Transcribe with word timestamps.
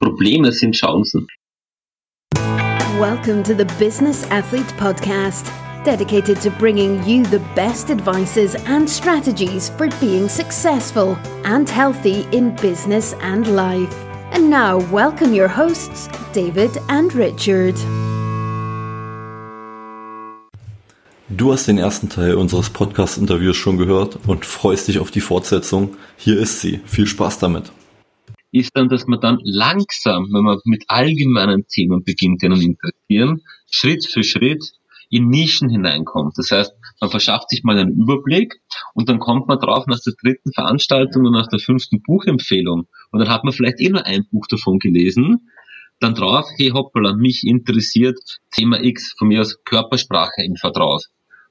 Probleme 0.00 0.52
sind 0.52 0.76
Chancen. 0.76 1.26
Welcome 3.00 3.42
to 3.42 3.52
the 3.52 3.66
Business 3.80 4.24
Athlete 4.30 4.72
Podcast, 4.78 5.50
dedicated 5.84 6.40
to 6.42 6.50
bringing 6.50 7.02
you 7.04 7.24
the 7.24 7.40
best 7.56 7.90
advices 7.90 8.54
and 8.66 8.88
strategies 8.88 9.70
for 9.70 9.88
being 10.00 10.28
successful 10.28 11.18
and 11.44 11.68
healthy 11.68 12.28
in 12.30 12.54
business 12.62 13.12
and 13.22 13.48
life. 13.56 13.92
And 14.30 14.48
now, 14.48 14.78
welcome 14.92 15.34
your 15.34 15.48
hosts, 15.48 16.08
David 16.32 16.70
and 16.88 17.12
Richard. 17.14 17.74
Du 21.28 21.52
hast 21.52 21.66
den 21.66 21.78
ersten 21.78 22.08
Teil 22.08 22.34
unseres 22.34 22.70
Podcast-Interviews 22.70 23.56
schon 23.56 23.78
gehört 23.78 24.16
und 24.28 24.46
freust 24.46 24.86
dich 24.86 25.00
auf 25.00 25.10
die 25.10 25.20
Fortsetzung. 25.20 25.96
Hier 26.16 26.38
ist 26.38 26.60
sie. 26.60 26.80
Viel 26.86 27.06
Spaß 27.06 27.40
damit 27.40 27.72
ist 28.50 28.76
dann, 28.76 28.88
dass 28.88 29.06
man 29.06 29.20
dann 29.20 29.38
langsam, 29.42 30.28
wenn 30.32 30.44
man 30.44 30.58
mit 30.64 30.84
allgemeinen 30.88 31.66
Themen 31.66 32.02
beginnt, 32.04 32.42
denen 32.42 32.60
interessieren, 32.60 33.42
Schritt 33.70 34.06
für 34.06 34.24
Schritt 34.24 34.72
in 35.10 35.28
Nischen 35.28 35.70
hineinkommt. 35.70 36.36
Das 36.36 36.50
heißt, 36.50 36.72
man 37.00 37.10
verschafft 37.10 37.50
sich 37.50 37.62
mal 37.62 37.78
einen 37.78 37.92
Überblick 37.92 38.54
und 38.94 39.08
dann 39.08 39.18
kommt 39.18 39.48
man 39.48 39.58
drauf 39.58 39.86
nach 39.86 40.00
der 40.00 40.14
dritten 40.20 40.52
Veranstaltung 40.52 41.24
und 41.24 41.32
nach 41.32 41.48
der 41.48 41.60
fünften 41.60 42.02
Buchempfehlung 42.02 42.88
und 43.10 43.18
dann 43.18 43.28
hat 43.28 43.44
man 43.44 43.52
vielleicht 43.52 43.80
eh 43.80 43.88
nur 43.88 44.04
ein 44.04 44.26
Buch 44.30 44.46
davon 44.48 44.78
gelesen, 44.78 45.50
dann 46.00 46.14
drauf, 46.14 46.46
hey 46.56 46.70
hoppala, 46.70 47.14
mich 47.14 47.44
interessiert 47.44 48.18
Thema 48.52 48.82
X, 48.82 49.14
von 49.18 49.28
mir 49.28 49.40
aus 49.40 49.62
Körpersprache 49.64 50.44
im 50.44 50.56
Vertraut 50.56 51.04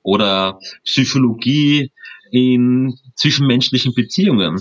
oder 0.03 0.59
Psychologie 0.85 1.91
in 2.31 2.95
zwischenmenschlichen 3.15 3.93
Beziehungen. 3.93 4.57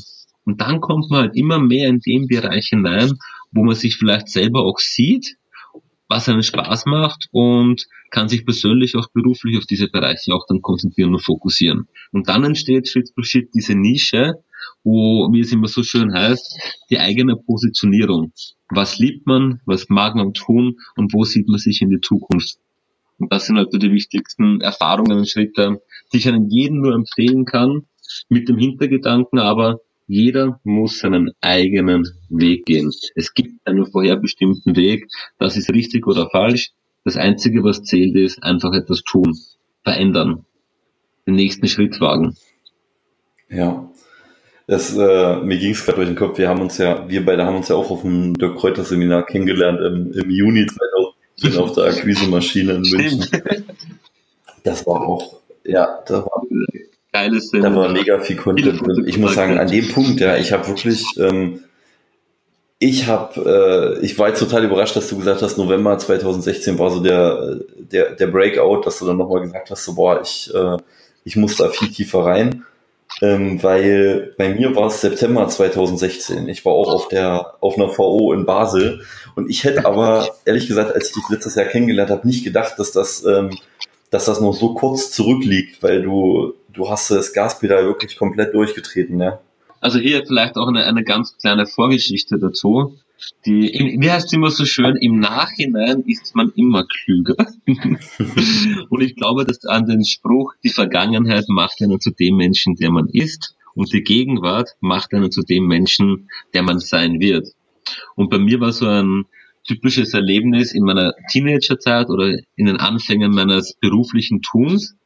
Und 0.46 0.60
dann 0.60 0.80
kommt 0.80 1.10
man 1.10 1.22
halt 1.22 1.36
immer 1.36 1.58
mehr 1.58 1.88
in 1.88 1.98
den 1.98 2.26
Bereich 2.28 2.68
hinein, 2.68 3.12
wo 3.52 3.64
man 3.64 3.74
sich 3.74 3.96
vielleicht 3.96 4.28
selber 4.28 4.62
auch 4.64 4.78
sieht, 4.78 5.36
was 6.08 6.28
einen 6.28 6.44
Spaß 6.44 6.86
macht 6.86 7.28
und 7.32 7.86
kann 8.10 8.28
sich 8.28 8.44
persönlich 8.44 8.94
auch 8.96 9.08
beruflich 9.12 9.58
auf 9.58 9.66
diese 9.66 9.88
Bereiche 9.88 10.32
auch 10.32 10.46
dann 10.48 10.62
konzentrieren 10.62 11.14
und 11.14 11.24
fokussieren. 11.24 11.88
Und 12.12 12.28
dann 12.28 12.44
entsteht 12.44 12.88
Schritt 12.88 13.10
für 13.12 13.24
Schritt 13.24 13.50
diese 13.54 13.74
Nische, 13.74 14.34
wo, 14.84 15.28
wie 15.32 15.40
es 15.40 15.52
immer 15.52 15.66
so 15.66 15.82
schön 15.82 16.14
heißt, 16.14 16.58
die 16.90 16.98
eigene 16.98 17.36
Positionierung. 17.36 18.32
Was 18.70 18.98
liebt 18.98 19.26
man, 19.26 19.60
was 19.66 19.88
mag 19.88 20.14
man 20.14 20.32
tun 20.32 20.78
und 20.94 21.12
wo 21.12 21.24
sieht 21.24 21.48
man 21.48 21.58
sich 21.58 21.82
in 21.82 21.90
die 21.90 22.00
Zukunft? 22.00 22.58
Und 23.18 23.32
das 23.32 23.46
sind 23.46 23.56
halt 23.56 23.72
die 23.72 23.90
wichtigsten 23.90 24.60
Erfahrungen 24.60 25.18
und 25.18 25.28
Schritte, 25.28 25.80
die 26.12 26.18
ich 26.18 26.28
einem 26.28 26.48
jeden 26.48 26.82
nur 26.82 26.94
empfehlen 26.94 27.44
kann, 27.44 27.86
mit 28.28 28.48
dem 28.48 28.58
Hintergedanken 28.58 29.38
aber, 29.38 29.80
jeder 30.06 30.60
muss 30.62 30.98
seinen 30.98 31.32
eigenen 31.40 32.04
Weg 32.28 32.66
gehen. 32.66 32.92
Es 33.14 33.34
gibt 33.34 33.66
einen 33.66 33.86
vorherbestimmten 33.86 34.76
Weg. 34.76 35.08
Das 35.38 35.56
ist 35.56 35.70
richtig 35.70 36.06
oder 36.06 36.28
falsch. 36.30 36.72
Das 37.04 37.16
Einzige, 37.16 37.62
was 37.62 37.82
zählt, 37.82 38.16
ist 38.16 38.42
einfach 38.42 38.72
etwas 38.72 39.02
tun, 39.02 39.36
verändern, 39.84 40.44
den 41.26 41.34
nächsten 41.34 41.68
Schritt 41.68 42.00
wagen. 42.00 42.36
Ja, 43.48 43.88
das, 44.66 44.96
äh, 44.96 45.36
mir 45.36 45.58
ging 45.58 45.70
es 45.70 45.84
gerade 45.84 45.96
durch 45.96 46.08
den 46.08 46.16
Kopf. 46.16 46.38
Wir 46.38 46.48
haben 46.48 46.60
uns 46.60 46.78
ja, 46.78 47.08
wir 47.08 47.24
beide 47.24 47.44
haben 47.44 47.56
uns 47.56 47.68
ja 47.68 47.76
auch 47.76 47.90
auf 47.90 48.02
dem 48.02 48.34
Dirk 48.34 48.58
Kräuter 48.58 48.82
Seminar 48.82 49.24
kennengelernt 49.24 49.80
im, 49.80 50.12
im 50.12 50.30
Juni 50.30 50.66
2017 51.36 51.62
auf 51.62 51.72
der 51.72 51.84
Akquise-Maschine 51.84 52.72
in 52.72 52.82
München. 52.82 53.26
Das 54.64 54.84
war 54.84 55.00
auch, 55.00 55.36
ja, 55.64 56.00
das 56.08 56.24
war 56.24 56.42
geiles 57.16 57.48
Sinn. 57.50 57.62
Da 57.62 57.74
war 57.74 57.88
mega 57.88 58.20
viel 58.20 58.36
Content 58.36 58.80
drin. 58.80 59.04
Ich 59.06 59.18
muss 59.18 59.34
sagen, 59.34 59.58
an 59.58 59.68
dem 59.68 59.88
Punkt, 59.88 60.20
ja, 60.20 60.36
ich 60.36 60.52
habe 60.52 60.68
wirklich, 60.68 61.04
ähm, 61.18 61.60
ich 62.78 63.06
habe, 63.06 63.98
äh, 64.00 64.04
ich 64.04 64.18
war 64.18 64.28
jetzt 64.28 64.40
total 64.40 64.64
überrascht, 64.64 64.96
dass 64.96 65.08
du 65.08 65.16
gesagt 65.16 65.42
hast, 65.42 65.56
November 65.56 65.96
2016 65.98 66.78
war 66.78 66.90
so 66.90 67.00
der, 67.00 67.60
der, 67.78 68.14
der 68.14 68.26
Breakout, 68.26 68.82
dass 68.84 68.98
du 68.98 69.06
dann 69.06 69.16
nochmal 69.16 69.42
gesagt 69.42 69.70
hast, 69.70 69.84
so, 69.84 69.94
boah, 69.94 70.20
ich, 70.22 70.52
äh, 70.54 70.76
ich 71.24 71.36
muss 71.36 71.56
da 71.56 71.68
viel 71.68 71.88
tiefer 71.88 72.24
rein. 72.24 72.64
Ähm, 73.22 73.62
weil 73.62 74.34
bei 74.36 74.50
mir 74.50 74.76
war 74.76 74.88
es 74.88 75.00
September 75.00 75.48
2016. 75.48 76.48
Ich 76.48 76.64
war 76.66 76.72
auch 76.72 76.92
auf 76.92 77.08
der 77.08 77.54
auf 77.60 77.76
einer 77.76 77.88
VO 77.96 78.32
in 78.34 78.44
Basel 78.44 79.00
und 79.36 79.48
ich 79.48 79.64
hätte 79.64 79.86
aber 79.86 80.28
ehrlich 80.44 80.66
gesagt, 80.66 80.92
als 80.92 81.08
ich 81.08 81.14
dich 81.14 81.24
letztes 81.30 81.54
Jahr 81.54 81.66
kennengelernt 81.66 82.10
habe, 82.10 82.26
nicht 82.26 82.44
gedacht, 82.44 82.74
dass 82.78 82.92
das 82.92 83.24
ähm, 83.24 83.56
dass 84.10 84.26
das 84.26 84.40
noch 84.40 84.52
so 84.52 84.74
kurz 84.74 85.10
zurückliegt, 85.10 85.82
weil 85.82 86.02
du 86.02 86.54
du 86.76 86.88
hast 86.88 87.10
das 87.10 87.32
Gaspedal 87.32 87.84
wirklich 87.86 88.16
komplett 88.16 88.54
durchgetreten, 88.54 89.20
ja. 89.20 89.40
Also 89.80 89.98
hier 89.98 90.24
vielleicht 90.26 90.56
auch 90.56 90.68
eine, 90.68 90.84
eine 90.84 91.04
ganz 91.04 91.36
kleine 91.38 91.66
Vorgeschichte 91.66 92.38
dazu. 92.38 92.98
Die, 93.46 93.96
wie 93.98 94.10
heißt 94.10 94.26
es 94.26 94.32
immer 94.32 94.50
so 94.50 94.66
schön, 94.66 94.96
im 94.96 95.20
Nachhinein 95.20 96.02
ist 96.06 96.34
man 96.34 96.52
immer 96.54 96.84
klüger. 96.84 97.36
und 98.90 99.00
ich 99.00 99.16
glaube, 99.16 99.46
dass 99.46 99.64
an 99.64 99.86
den 99.86 100.04
Spruch, 100.04 100.52
die 100.62 100.70
Vergangenheit 100.70 101.44
macht 101.48 101.80
einen 101.80 101.98
zu 101.98 102.10
dem 102.10 102.36
Menschen, 102.36 102.74
der 102.76 102.90
man 102.90 103.08
ist, 103.08 103.54
und 103.74 103.92
die 103.92 104.02
Gegenwart 104.02 104.70
macht 104.80 105.14
einen 105.14 105.30
zu 105.30 105.42
dem 105.42 105.66
Menschen, 105.66 106.28
der 106.52 106.62
man 106.62 106.78
sein 106.78 107.20
wird. 107.20 107.48
Und 108.16 108.30
bei 108.30 108.38
mir 108.38 108.60
war 108.60 108.72
so 108.72 108.86
ein 108.86 109.26
typisches 109.66 110.14
Erlebnis 110.14 110.72
in 110.72 110.84
meiner 110.84 111.12
Teenagerzeit 111.30 112.08
oder 112.08 112.36
in 112.56 112.66
den 112.66 112.76
Anfängen 112.76 113.32
meines 113.32 113.76
beruflichen 113.80 114.42
Tuns, 114.42 114.96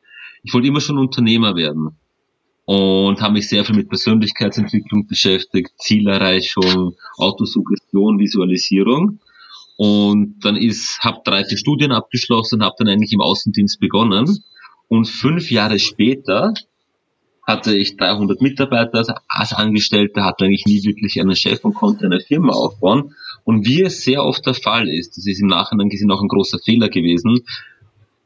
ich 0.42 0.54
wollte 0.54 0.68
immer 0.68 0.80
schon 0.80 0.98
Unternehmer 0.98 1.56
werden 1.56 1.98
und 2.64 3.20
habe 3.20 3.32
mich 3.34 3.48
sehr 3.48 3.64
viel 3.64 3.74
mit 3.74 3.88
Persönlichkeitsentwicklung 3.88 5.06
beschäftigt, 5.08 5.72
Zielerreichung, 5.78 6.94
Autosuggestion, 7.18 8.20
Visualisierung. 8.20 9.18
Und 9.76 10.36
dann 10.44 10.56
ist, 10.56 11.00
habe 11.00 11.20
drei, 11.24 11.42
vier 11.44 11.58
Studien 11.58 11.90
abgeschlossen, 11.90 12.62
habe 12.62 12.76
dann 12.78 12.88
eigentlich 12.88 13.12
im 13.12 13.22
Außendienst 13.22 13.80
begonnen. 13.80 14.44
Und 14.86 15.06
fünf 15.06 15.50
Jahre 15.50 15.80
später 15.80 16.54
hatte 17.44 17.76
ich 17.76 17.96
300 17.96 18.40
Mitarbeiter 18.40 19.20
als 19.26 19.52
Angestellter, 19.52 20.24
hatte 20.24 20.44
eigentlich 20.44 20.66
nie 20.66 20.84
wirklich 20.84 21.20
einen 21.20 21.34
Chef 21.34 21.64
und 21.64 21.74
konnte 21.74 22.06
eine 22.06 22.20
Firma 22.20 22.52
aufbauen. 22.52 23.16
Und 23.44 23.66
wie 23.66 23.82
es 23.82 24.02
sehr 24.02 24.24
oft 24.24 24.46
der 24.46 24.54
Fall 24.54 24.88
ist, 24.88 25.16
das 25.16 25.26
ist 25.26 25.40
im 25.40 25.48
Nachhinein 25.48 25.88
gesehen 25.88 26.10
auch 26.10 26.22
ein 26.22 26.28
großer 26.28 26.58
Fehler 26.58 26.88
gewesen, 26.88 27.40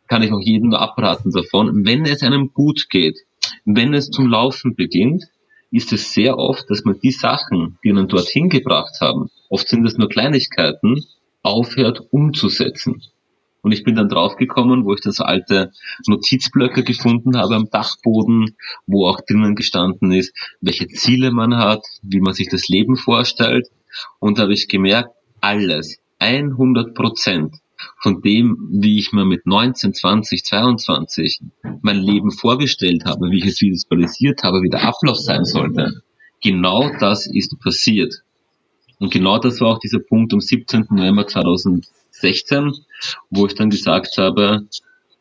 kann 0.08 0.22
ich 0.22 0.32
auch 0.32 0.40
jedem 0.40 0.70
nur 0.70 0.80
abraten 0.80 1.30
davon, 1.30 1.84
wenn 1.84 2.04
es 2.04 2.22
einem 2.22 2.52
gut 2.52 2.88
geht, 2.90 3.18
wenn 3.64 3.94
es 3.94 4.10
zum 4.10 4.26
Laufen 4.26 4.74
beginnt, 4.74 5.24
ist 5.70 5.92
es 5.92 6.12
sehr 6.12 6.38
oft, 6.38 6.70
dass 6.70 6.84
man 6.84 7.00
die 7.00 7.10
Sachen, 7.10 7.78
die 7.82 7.90
einen 7.90 8.06
dorthin 8.06 8.48
gebracht 8.48 9.00
haben, 9.00 9.30
oft 9.48 9.68
sind 9.68 9.84
es 9.86 9.98
nur 9.98 10.08
Kleinigkeiten, 10.08 11.04
aufhört 11.42 12.00
umzusetzen. 12.10 13.02
Und 13.62 13.72
ich 13.72 13.82
bin 13.82 13.94
dann 13.94 14.10
draufgekommen, 14.10 14.84
wo 14.84 14.92
ich 14.92 15.00
das 15.00 15.20
alte 15.20 15.72
Notizblöcke 16.06 16.84
gefunden 16.84 17.38
habe 17.38 17.54
am 17.54 17.70
Dachboden, 17.70 18.56
wo 18.86 19.08
auch 19.08 19.20
drinnen 19.22 19.54
gestanden 19.54 20.12
ist, 20.12 20.36
welche 20.60 20.86
Ziele 20.88 21.32
man 21.32 21.56
hat, 21.56 21.82
wie 22.02 22.20
man 22.20 22.34
sich 22.34 22.48
das 22.50 22.68
Leben 22.68 22.96
vorstellt. 22.96 23.68
Und 24.18 24.38
da 24.38 24.42
habe 24.42 24.54
ich 24.54 24.68
gemerkt, 24.68 25.10
alles, 25.40 25.98
100 26.18 26.94
Prozent 26.94 27.56
von 28.00 28.22
dem, 28.22 28.68
wie 28.70 28.98
ich 28.98 29.12
mir 29.12 29.24
mit 29.24 29.46
19, 29.46 29.94
20, 29.94 30.44
22 30.44 31.40
mein 31.82 31.98
Leben 31.98 32.30
vorgestellt 32.30 33.04
habe, 33.04 33.30
wie 33.30 33.38
ich 33.38 33.46
es 33.46 33.60
visualisiert 33.60 34.42
habe, 34.42 34.62
wie 34.62 34.70
der 34.70 34.84
Ablauf 34.84 35.18
sein 35.18 35.44
sollte. 35.44 36.02
Genau 36.42 36.90
das 36.98 37.26
ist 37.26 37.58
passiert. 37.60 38.22
Und 38.98 39.12
genau 39.12 39.38
das 39.38 39.60
war 39.60 39.74
auch 39.74 39.78
dieser 39.78 39.98
Punkt 39.98 40.32
am 40.32 40.40
17. 40.40 40.86
November 40.90 41.26
2016, 41.26 42.72
wo 43.30 43.46
ich 43.46 43.54
dann 43.54 43.70
gesagt 43.70 44.16
habe, 44.18 44.66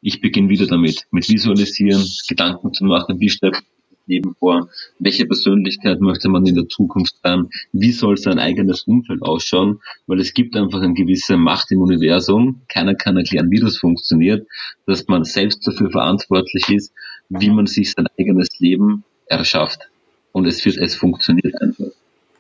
ich 0.02 0.22
beginne 0.22 0.50
wieder 0.50 0.68
damit, 0.68 1.06
mit 1.12 1.28
Visualisieren, 1.30 2.06
Gedanken 2.28 2.74
zu 2.74 2.84
machen, 2.84 3.20
wie 3.20 3.30
stellt 3.30 3.64
Leben 4.06 4.36
vor? 4.36 4.70
Welche 5.00 5.26
Persönlichkeit 5.26 6.02
möchte 6.02 6.30
man 6.30 6.46
in 6.46 6.56
der 6.56 6.68
Zukunft 6.68 7.16
sein? 7.24 7.50
Wie 7.72 7.92
soll 7.92 8.18
sein 8.18 8.40
eigenes 8.40 8.84
Umfeld 8.84 9.22
ausschauen? 9.22 9.82
Weil 10.08 10.20
es 10.20 10.34
gibt 10.34 10.56
einfach 10.56 10.82
eine 10.82 10.94
gewisse 10.94 11.38
Macht 11.38 11.72
im 11.72 11.82
Universum. 11.82 12.62
Keiner 12.68 12.96
kann 12.96 13.18
erklären, 13.18 13.50
wie 13.52 13.60
das 13.60 13.78
funktioniert, 13.78 14.48
dass 14.86 15.08
man 15.08 15.24
selbst 15.24 15.66
dafür 15.68 15.90
verantwortlich 15.92 16.70
ist, 16.70 16.94
wie 17.30 17.50
man 17.50 17.66
sich 17.66 17.92
sein 17.92 18.08
eigenes 18.18 18.60
Leben 18.60 19.04
erschafft. 19.28 19.90
Und 20.32 20.48
es 20.48 20.66
es 20.66 20.96
funktioniert 20.96 21.62
einfach. 21.62 21.92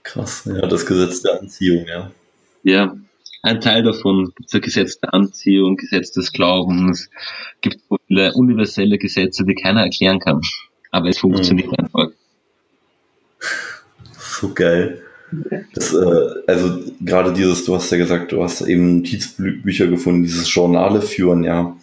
Krass, 0.03 0.45
ja, 0.45 0.67
das 0.67 0.85
Gesetz 0.85 1.21
der 1.21 1.39
Anziehung, 1.39 1.85
ja. 1.87 2.11
Ja, 2.63 2.97
ein 3.41 3.61
Teil 3.61 3.83
davon 3.83 4.31
gibt 4.35 4.53
es 4.53 4.61
Gesetz 4.61 4.99
der 4.99 5.13
Anziehung, 5.13 5.77
Gesetz 5.77 6.11
des 6.11 6.31
Glaubens, 6.31 7.09
gibt 7.61 7.77
viele 8.07 8.33
universelle 8.33 8.97
Gesetze, 8.97 9.45
die 9.45 9.55
keiner 9.55 9.81
erklären 9.81 10.19
kann 10.19 10.41
aber 10.93 11.09
es 11.09 11.17
funktioniert 11.17 11.67
mhm. 11.67 11.77
einfach. 11.79 12.09
So 14.19 14.53
geil. 14.53 15.01
Das, 15.73 15.93
äh, 15.93 16.29
also 16.45 16.79
gerade 17.01 17.33
dieses, 17.33 17.65
du 17.65 17.75
hast 17.75 17.91
ja 17.91 17.97
gesagt, 17.97 18.31
du 18.31 18.43
hast 18.43 18.61
eben 18.61 18.97
Notizbücher 18.97 19.87
gefunden, 19.87 20.23
dieses 20.23 20.53
Journale 20.53 21.01
führen, 21.01 21.43
ja. 21.43 21.75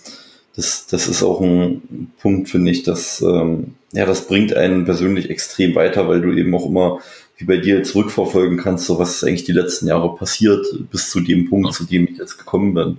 Das, 0.55 0.87
das 0.87 1.09
ist 1.09 1.23
auch 1.23 1.41
ein 1.41 2.13
Punkt, 2.21 2.49
finde 2.49 2.71
ich, 2.71 2.83
dass 2.85 3.21
ähm, 3.23 3.75
ja, 3.93 4.07
das 4.07 4.29
bringt 4.29 4.55
einen 4.55 4.85
persönlich 4.85 5.31
extrem 5.31 5.75
weiter, 5.75 6.09
weil 6.09 6.21
du 6.21 6.33
eben 6.33 6.55
auch 6.55 6.67
immer 6.67 7.01
wie 7.39 7.45
bei 7.45 7.57
dir 7.57 7.79
jetzt 7.79 7.95
rückverfolgen 7.97 8.59
kannst, 8.59 8.87
so 8.87 8.99
was 8.99 9.17
ist 9.17 9.25
eigentlich 9.25 9.45
die 9.45 9.53
letzten 9.53 9.87
Jahre 9.87 10.15
passiert, 10.15 10.67
bis 10.91 11.11
zu 11.11 11.21
dem 11.21 11.49
Punkt, 11.49 11.73
zu 11.73 11.85
dem 11.85 12.07
ich 12.07 12.19
jetzt 12.19 12.39
gekommen 12.39 12.75
bin. 12.75 12.99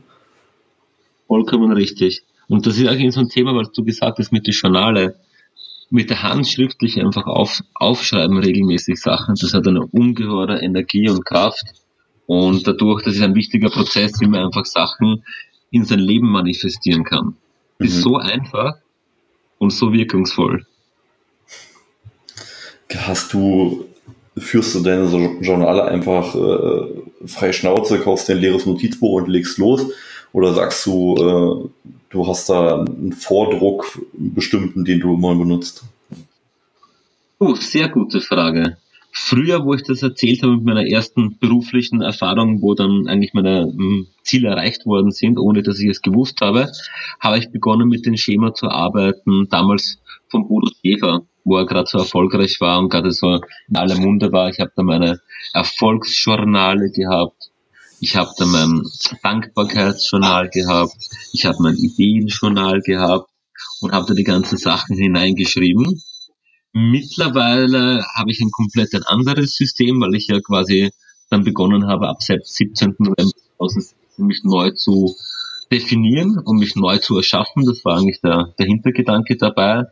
Vollkommen 1.28 1.72
richtig. 1.72 2.24
Und 2.48 2.66
das 2.66 2.78
ist 2.78 2.88
eigentlich 2.88 3.14
so 3.14 3.22
ein 3.22 3.30
Thema, 3.30 3.56
was 3.56 3.72
du 3.72 3.86
gesagt 3.86 4.18
hast 4.18 4.31
mit 4.31 4.48
den 4.48 4.54
Journale. 4.54 5.16
Mit 5.92 6.10
der 6.10 6.24
Hand 6.24 6.48
schriftlich 6.48 7.00
einfach 7.00 7.28
auf, 7.28 7.62
aufschreiben 7.76 8.38
regelmäßig 8.40 9.00
Sachen. 9.00 9.36
Das 9.40 9.54
hat 9.54 9.68
eine 9.68 9.86
ungeheure 9.86 10.60
Energie 10.62 11.08
und 11.10 11.26
Kraft. 11.26 11.66
Und 12.26 12.66
dadurch, 12.66 13.04
das 13.04 13.16
ist 13.16 13.22
ein 13.22 13.36
wichtiger 13.36 13.70
Prozess, 13.70 14.14
wie 14.22 14.28
man 14.28 14.46
einfach 14.46 14.66
Sachen 14.66 15.24
in 15.70 15.86
sein 15.86 16.00
Leben 16.00 16.32
manifestieren 16.32 17.04
kann. 17.04 17.36
Mhm. 17.78 17.86
Ist 17.86 18.02
so 18.02 18.18
einfach 18.18 18.78
und 19.58 19.72
so 19.72 19.92
wirkungsvoll. 19.94 20.66
Hast 22.96 23.34
du, 23.34 23.86
führst 24.38 24.76
du 24.76 24.80
deine 24.80 25.38
Journale 25.42 25.86
einfach 25.86 26.36
äh, 26.36 27.28
frei 27.28 27.52
Schnauze, 27.52 28.00
kaufst 28.00 28.28
dir 28.28 28.34
ein 28.34 28.42
leeres 28.42 28.66
Notizbuch 28.66 29.22
und 29.22 29.28
legst 29.28 29.58
los? 29.58 29.86
Oder 30.33 30.54
sagst 30.54 30.86
du, 30.86 31.16
äh, 31.16 31.89
du 32.10 32.28
hast 32.28 32.50
da 32.50 32.80
einen 32.83 33.13
Vordruck 33.13 34.00
bestimmten, 34.13 34.86
den 34.86 35.00
du 35.00 35.18
mal 35.18 35.36
benutzt? 35.36 35.83
Oh, 37.39 37.56
sehr 37.56 37.89
gute 37.89 38.22
Frage. 38.22 38.78
Früher, 39.13 39.66
wo 39.66 39.74
ich 39.74 39.83
das 39.83 40.04
erzählt 40.04 40.42
habe 40.42 40.56
mit 40.56 40.63
meiner 40.63 40.88
ersten 40.88 41.38
beruflichen 41.38 42.01
Erfahrung, 42.01 42.62
wo 42.62 42.75
dann 42.75 43.07
eigentlich 43.07 43.33
meine 43.33 43.63
hm, 43.63 44.07
Ziele 44.24 44.50
erreicht 44.50 44.86
worden 44.86 45.12
sind, 45.12 45.38
ohne 45.38 45.63
dass 45.63 45.80
ich 45.80 45.89
es 45.89 46.01
gewusst 46.01 46.39
habe, 46.39 46.72
habe 47.19 47.38
ich 47.38 47.51
begonnen 47.51 47.89
mit 47.89 48.06
dem 48.06 48.16
Schema 48.16 48.54
zu 48.54 48.69
arbeiten, 48.69 49.50
damals 49.50 50.00
von 50.30 50.48
Bodo 50.48 50.72
Schäfer, 50.81 51.24
wo 51.44 51.57
er 51.57 51.66
gerade 51.66 51.89
so 51.89 51.98
erfolgreich 51.98 52.62
war 52.62 52.80
und 52.80 52.89
gerade 52.89 53.12
so 53.12 53.42
in 53.68 53.75
aller 53.75 53.98
Munde 53.98 54.31
war. 54.31 54.50
Ich 54.50 54.60
habe 54.62 54.72
da 54.75 54.83
meine 54.83 55.19
Erfolgsjournale 55.54 56.89
gehabt, 56.92 57.50
ich 58.01 58.18
habe 58.18 58.31
da 58.38 58.45
mein 58.45 58.83
Dankbarkeitsjournal 59.24 60.50
gehabt, 60.50 60.98
ich 61.31 61.45
habe 61.45 61.57
mein 61.62 61.75
Ideenjournal 61.75 62.81
gehabt 62.81 63.30
und 63.80 63.94
habe 63.94 64.07
da 64.07 64.13
die 64.13 64.25
ganzen 64.25 64.57
Sachen 64.57 64.98
hineingeschrieben 64.98 66.01
Mittlerweile 66.74 68.06
habe 68.15 68.31
ich 68.31 68.39
ein 68.39 68.51
komplett 68.51 68.94
ein 68.95 69.03
anderes 69.03 69.56
System, 69.56 70.00
weil 70.00 70.15
ich 70.15 70.27
ja 70.27 70.39
quasi 70.39 70.92
dann 71.30 71.44
begonnen 71.44 71.88
habe, 71.88 72.07
ab 72.07 72.24
17. 72.24 72.95
November 72.98 73.31
2016 73.57 74.25
mich 74.25 74.44
neu 74.44 74.71
zu 74.71 75.15
definieren 75.69 76.38
und 76.38 76.59
mich 76.59 76.75
neu 76.75 76.97
zu 77.00 77.18
erschaffen. 77.18 77.65
Das 77.65 77.83
war 77.83 77.97
eigentlich 77.97 78.21
der, 78.21 78.54
der 78.57 78.68
Hintergedanke 78.68 79.36
dabei 79.36 79.83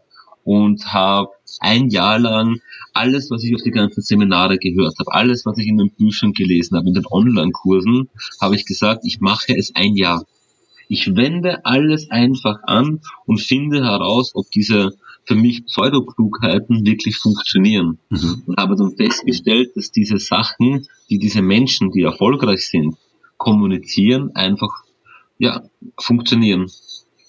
und 0.44 0.94
habe 0.94 1.30
ein 1.60 1.90
Jahr 1.90 2.20
lang 2.20 2.60
alles, 2.94 3.30
was 3.30 3.44
ich 3.44 3.56
auf 3.56 3.62
die 3.62 3.72
ganzen 3.72 4.02
Seminare 4.02 4.58
gehört 4.58 4.96
habe, 5.00 5.14
alles, 5.14 5.46
was 5.46 5.58
ich 5.58 5.68
in 5.68 5.78
den 5.78 5.92
Büchern 5.92 6.34
gelesen 6.34 6.78
habe, 6.78 6.88
in 6.88 6.94
den 6.94 7.06
Online-Kursen, 7.06 8.10
habe 8.42 8.56
ich 8.56 8.66
gesagt, 8.66 9.04
ich 9.06 9.20
mache 9.20 9.56
es 9.56 9.76
ein 9.76 9.96
Jahr. 9.96 10.26
Ich 10.88 11.16
wende 11.16 11.66
alles 11.66 12.10
einfach 12.10 12.60
an 12.64 13.02
und 13.26 13.40
finde 13.40 13.84
heraus, 13.84 14.32
ob 14.34 14.50
diese 14.50 14.98
für 15.26 15.36
mich 15.36 15.66
Pseudoklugheiten 15.66 16.86
wirklich 16.86 17.18
funktionieren. 17.18 18.00
Mhm. 18.10 18.44
Und 18.48 18.58
habe 18.58 18.76
dann 18.76 18.96
festgestellt, 18.96 19.76
dass 19.76 19.92
diese 19.92 20.18
Sachen, 20.18 20.88
die 21.10 21.20
diese 21.20 21.44
Menschen, 21.44 21.92
die 21.92 22.02
erfolgreich 22.02 22.68
sind, 22.68 22.96
kommunizieren, 23.38 24.36
einfach 24.36 24.84
ja, 25.38 25.64
funktionieren. 26.00 26.72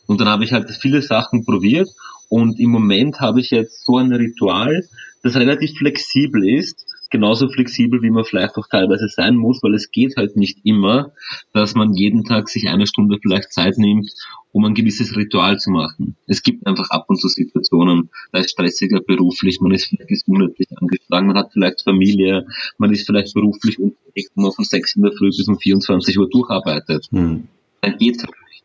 Und 0.06 0.20
dann 0.20 0.28
habe 0.28 0.44
ich 0.44 0.52
halt 0.52 0.70
viele 0.70 1.02
Sachen 1.02 1.44
probiert 1.44 1.90
und 2.30 2.60
im 2.60 2.70
Moment 2.70 3.20
habe 3.20 3.40
ich 3.40 3.50
jetzt 3.50 3.84
so 3.84 3.98
ein 3.98 4.12
Ritual, 4.12 4.88
das 5.22 5.34
relativ 5.34 5.76
flexibel 5.76 6.48
ist, 6.48 6.86
genauso 7.10 7.48
flexibel, 7.48 8.02
wie 8.02 8.10
man 8.10 8.24
vielleicht 8.24 8.56
auch 8.56 8.68
teilweise 8.68 9.08
sein 9.08 9.34
muss, 9.34 9.60
weil 9.64 9.74
es 9.74 9.90
geht 9.90 10.16
halt 10.16 10.36
nicht 10.36 10.60
immer, 10.62 11.12
dass 11.52 11.74
man 11.74 11.92
jeden 11.92 12.24
Tag 12.24 12.48
sich 12.48 12.68
eine 12.68 12.86
Stunde 12.86 13.18
vielleicht 13.20 13.52
Zeit 13.52 13.78
nimmt, 13.78 14.12
um 14.52 14.64
ein 14.64 14.74
gewisses 14.74 15.16
Ritual 15.16 15.58
zu 15.58 15.72
machen. 15.72 16.16
Es 16.28 16.44
gibt 16.44 16.64
einfach 16.68 16.88
ab 16.90 17.06
und 17.08 17.20
zu 17.20 17.26
Situationen, 17.26 18.10
da 18.30 18.38
ist 18.38 18.52
stressiger 18.52 19.00
beruflich, 19.00 19.60
man 19.60 19.72
ist 19.72 19.86
vielleicht 19.86 20.08
gesundheitlich 20.08 20.68
angeschlagen, 20.80 21.26
man 21.26 21.36
hat 21.36 21.52
vielleicht 21.52 21.82
Familie, 21.82 22.46
man 22.78 22.92
ist 22.92 23.06
vielleicht 23.06 23.34
beruflich 23.34 23.80
unterwegs, 23.80 24.30
wo 24.36 24.42
man 24.42 24.52
von 24.52 24.64
6 24.64 24.94
in 24.94 25.02
der 25.02 25.12
Früh 25.12 25.30
bis 25.30 25.48
um 25.48 25.58
24 25.58 26.16
Uhr 26.16 26.30
durcharbeitet. 26.30 27.08
Hm. 27.10 27.48
Dann 27.80 27.98
geht's 27.98 28.22
halt 28.22 28.34
nicht. 28.48 28.62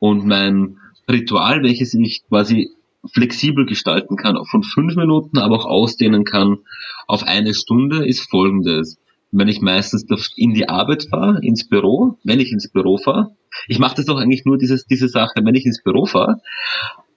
Und 0.00 0.26
mein 0.26 0.78
Ritual, 1.08 1.62
welches 1.62 1.94
ich 1.94 2.26
quasi 2.28 2.70
flexibel 3.12 3.66
gestalten 3.66 4.16
kann, 4.16 4.36
auch 4.36 4.48
von 4.48 4.62
fünf 4.62 4.96
Minuten, 4.96 5.38
aber 5.38 5.56
auch 5.56 5.66
ausdehnen 5.66 6.24
kann 6.24 6.58
auf 7.06 7.22
eine 7.24 7.54
Stunde, 7.54 8.06
ist 8.06 8.28
folgendes. 8.30 8.98
Wenn 9.30 9.48
ich 9.48 9.60
meistens 9.60 10.06
in 10.36 10.54
die 10.54 10.68
Arbeit 10.68 11.08
fahre, 11.10 11.40
ins 11.42 11.68
Büro, 11.68 12.18
wenn 12.24 12.40
ich 12.40 12.52
ins 12.52 12.70
Büro 12.70 12.98
fahre, 12.98 13.34
ich 13.68 13.78
mache 13.78 13.96
das 13.96 14.06
doch 14.06 14.18
eigentlich 14.18 14.44
nur 14.44 14.58
dieses, 14.58 14.86
diese 14.86 15.08
Sache, 15.08 15.40
wenn 15.42 15.54
ich 15.54 15.66
ins 15.66 15.82
Büro 15.82 16.06
fahre, 16.06 16.40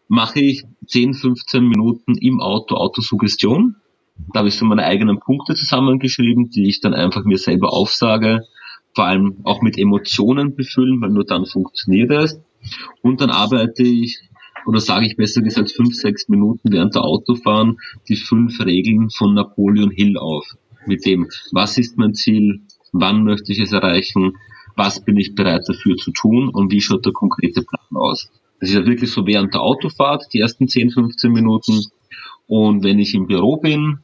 mache 0.08 0.40
ich 0.40 0.64
10, 0.88 1.14
15 1.14 1.64
Minuten 1.64 2.16
im 2.18 2.40
Auto 2.40 2.76
Autosuggestion. 2.76 3.76
Da 4.34 4.40
habe 4.40 4.48
ich 4.48 4.56
so 4.56 4.66
meine 4.66 4.84
eigenen 4.84 5.20
Punkte 5.20 5.54
zusammengeschrieben, 5.54 6.50
die 6.50 6.68
ich 6.68 6.82
dann 6.82 6.94
einfach 6.94 7.24
mir 7.24 7.38
selber 7.38 7.72
aufsage, 7.72 8.46
vor 8.96 9.06
allem 9.06 9.38
auch 9.44 9.62
mit 9.62 9.78
Emotionen 9.78 10.56
befüllen, 10.56 11.00
weil 11.02 11.12
nur 11.12 11.26
dann 11.26 11.46
funktioniert 11.46 12.10
es. 12.12 12.42
Und 13.04 13.22
dann 13.22 13.30
arbeite 13.30 13.84
ich 13.84 14.20
oder 14.68 14.82
sage 14.82 15.08
ich 15.08 15.16
besser 15.16 15.42
gesagt 15.42 15.72
fünf, 15.72 15.96
sechs 15.96 16.28
Minuten 16.28 16.72
während 16.72 16.94
der 16.94 17.04
Autofahren 17.04 17.78
die 18.10 18.18
fünf 18.18 18.60
Regeln 18.60 19.10
von 19.10 19.34
Napoleon 19.34 19.92
Hill 19.92 20.18
auf. 20.18 20.46
Mit 20.86 21.06
dem, 21.06 21.28
was 21.54 21.78
ist 21.78 21.98
mein 21.98 22.14
Ziel, 22.14 22.62
wann 22.92 23.24
möchte 23.24 23.54
ich 23.54 23.60
es 23.60 23.72
erreichen, 23.72 24.34
was 24.76 25.04
bin 25.04 25.18
ich 25.18 25.36
bereit 25.36 25.64
dafür 25.68 25.96
zu 25.96 26.12
tun 26.12 26.50
und 26.50 26.72
wie 26.72 26.82
schaut 26.82 27.06
der 27.06 27.14
konkrete 27.14 27.64
Plan 27.64 28.02
aus. 28.02 28.30
Das 28.60 28.70
ist 28.70 28.76
ja 28.76 28.86
wirklich 28.86 29.12
so 29.12 29.26
während 29.26 29.54
der 29.54 29.62
Autofahrt, 29.62 30.26
die 30.34 30.42
ersten 30.42 30.68
10, 30.68 30.92
15 30.92 31.32
Minuten. 31.32 31.86
Und 32.48 32.84
wenn 32.84 33.00
ich 33.00 33.14
im 33.14 33.28
Büro 33.28 33.58
bin, 33.58 34.00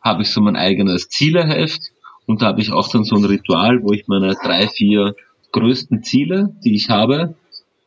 habe 0.00 0.22
ich 0.22 0.30
so 0.30 0.40
mein 0.40 0.56
eigenes 0.56 1.08
Zieleheft 1.08 1.92
und 2.26 2.40
da 2.40 2.46
habe 2.46 2.60
ich 2.60 2.72
auch 2.72 2.88
dann 2.88 3.04
so 3.04 3.16
ein 3.16 3.24
Ritual, 3.24 3.82
wo 3.82 3.92
ich 3.92 4.06
meine 4.06 4.34
drei, 4.34 4.68
vier 4.68 5.14
größten 5.52 6.02
Ziele, 6.02 6.54
die 6.64 6.74
ich 6.74 6.88
habe, 6.90 7.34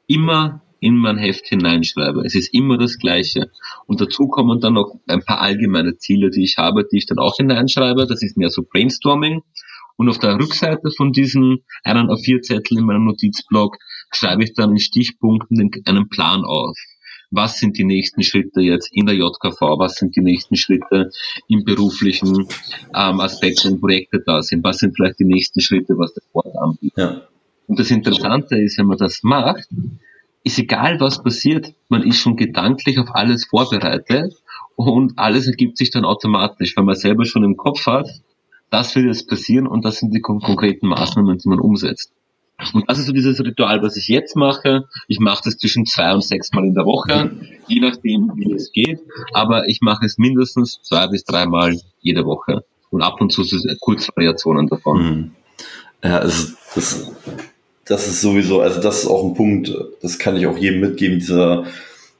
immer 0.08 0.62
in 0.80 0.96
mein 0.96 1.18
Heft 1.18 1.48
hineinschreibe. 1.48 2.22
Es 2.26 2.36
ist 2.36 2.54
immer 2.54 2.78
das 2.78 2.98
Gleiche. 2.98 3.52
Und 3.86 4.02
dazu 4.02 4.28
kommen 4.28 4.60
dann 4.60 4.74
noch 4.74 5.00
ein 5.08 5.24
paar 5.24 5.42
allgemeine 5.42 5.98
Ziele, 5.98 6.30
die 6.30 6.44
ich 6.44 6.58
habe, 6.58 6.86
die 6.90 6.98
ich 6.98 7.06
dann 7.06 7.20
auch 7.20 7.38
hineinschreibe. 7.38 8.08
Das 8.08 8.22
ist 8.22 8.38
mehr 8.38 8.50
so 8.50 8.64
Brainstorming. 8.64 9.42
Und 9.98 10.10
auf 10.10 10.20
der 10.20 10.36
Rückseite 10.36 10.92
von 10.96 11.12
diesen 11.12 11.64
einen 11.84 12.10
auf 12.10 12.22
vier 12.22 12.42
Zettel 12.42 12.78
in 12.78 12.86
meinem 12.86 13.06
Notizblock 13.06 13.78
schreibe 14.12 14.44
ich 14.44 14.54
dann 14.54 14.72
in 14.72 14.80
Stichpunkten 14.80 15.72
einen 15.86 16.10
Plan 16.10 16.44
auf. 16.46 16.78
Was 17.30 17.60
sind 17.60 17.78
die 17.78 17.84
nächsten 17.84 18.24
Schritte 18.24 18.62
jetzt 18.62 18.90
in 18.94 19.06
der 19.06 19.16
JKV? 19.16 19.60
Was 19.80 19.96
sind 19.96 20.16
die 20.16 20.22
nächsten 20.22 20.56
Schritte 20.56 21.10
im 21.50 21.66
beruflichen 21.66 22.48
ähm, 22.96 23.20
Aspekt, 23.20 23.66
wenn 23.66 23.82
Projekte 23.82 24.24
da 24.26 24.42
sind? 24.42 24.64
Was 24.64 24.78
sind 24.78 24.96
vielleicht 24.96 25.20
die 25.20 25.26
nächsten 25.26 25.60
Schritte, 25.60 25.98
was 25.98 26.14
der 26.14 26.22
Sport 26.22 26.56
anbietet? 26.56 26.98
Ja. 26.98 27.22
Und 27.68 27.80
das 27.80 27.92
Interessante 27.92 28.58
ist, 28.58 28.78
wenn 28.78 28.86
man 28.86 28.98
das 28.98 29.24
macht, 29.24 29.68
ist 30.48 30.58
egal, 30.58 31.00
was 31.00 31.22
passiert, 31.22 31.74
man 31.90 32.04
ist 32.04 32.18
schon 32.18 32.36
gedanklich 32.36 33.00
auf 33.00 33.14
alles 33.14 33.46
vorbereitet 33.46 34.34
und 34.76 35.14
alles 35.18 35.48
ergibt 35.48 35.78
sich 35.78 35.92
dann 35.92 36.06
automatisch, 36.06 36.76
weil 36.76 36.86
man 36.86 36.96
selber 36.96 37.26
schon 37.26 37.44
im 37.44 37.58
Kopf 37.58 37.86
hat, 37.86 38.10
das 38.70 38.96
wird 38.96 39.06
jetzt 39.06 39.30
passieren 39.30 39.68
und 39.68 39.86
das 39.86 39.98
sind 39.98 40.14
die 40.14 40.22
konkreten 40.22 40.88
Maßnahmen, 40.88 41.38
die 41.38 41.50
man 41.50 41.60
umsetzt. 41.60 42.12
Und 42.74 42.90
das 42.90 42.98
ist 42.98 43.06
so 43.06 43.14
dieses 43.14 43.40
Ritual, 43.40 43.84
was 43.84 43.98
ich 43.98 44.08
jetzt 44.08 44.36
mache. 44.36 44.86
Ich 45.08 45.20
mache 45.20 45.44
das 45.46 45.58
zwischen 45.58 45.86
zwei 45.86 46.12
und 46.14 46.24
sechs 46.24 46.52
Mal 46.54 46.66
in 46.66 46.74
der 46.74 46.86
Woche, 46.86 47.32
je 47.68 47.80
nachdem, 47.80 48.32
wie 48.36 48.52
es 48.52 48.72
geht. 48.72 49.00
Aber 49.32 49.68
ich 49.68 49.80
mache 49.82 50.06
es 50.06 50.18
mindestens 50.18 50.82
zwei 50.82 51.08
bis 51.08 51.24
dreimal 51.24 51.80
jede 52.02 52.26
Woche. 52.26 52.66
Und 52.90 53.04
ab 53.04 53.22
und 53.22 53.32
zu 53.32 53.44
Kurzvariationen 53.80 54.68
davon. 54.68 54.98
Mhm. 55.04 55.32
Ja, 56.04 56.18
also 56.20 56.54
das, 56.74 57.12
das 57.88 58.08
ist 58.08 58.22
sowieso, 58.22 58.62
also 58.62 58.82
das 58.82 59.00
ist 59.00 59.08
auch 59.08 59.24
ein 59.24 59.34
Punkt, 59.34 59.74
das 60.02 60.20
kann 60.20 60.36
ich 60.36 60.46
auch 60.46 60.58
jedem 60.58 60.82
mitgeben, 60.82 61.20
dieser, 61.20 61.66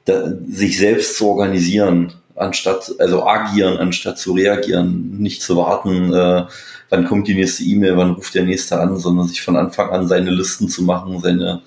da, 0.04 0.32
sich 0.48 0.78
selbst 0.78 1.16
zu 1.16 1.28
organisieren, 1.28 2.14
anstatt, 2.34 2.94
also 2.98 3.26
agieren, 3.26 3.76
anstatt 3.78 4.18
zu 4.18 4.32
reagieren, 4.32 5.18
nicht 5.18 5.42
zu 5.42 5.56
warten, 5.56 6.12
äh, 6.12 6.46
wann 6.88 7.04
kommt 7.04 7.28
die 7.28 7.34
nächste 7.34 7.64
E-Mail, 7.64 7.96
wann 7.96 8.12
ruft 8.12 8.34
der 8.34 8.44
nächste 8.44 8.80
an, 8.80 8.96
sondern 8.96 9.28
sich 9.28 9.42
von 9.42 9.56
Anfang 9.56 9.90
an 9.90 10.08
seine 10.08 10.30
Listen 10.30 10.68
zu 10.68 10.82
machen, 10.82 11.20
seine, 11.20 11.62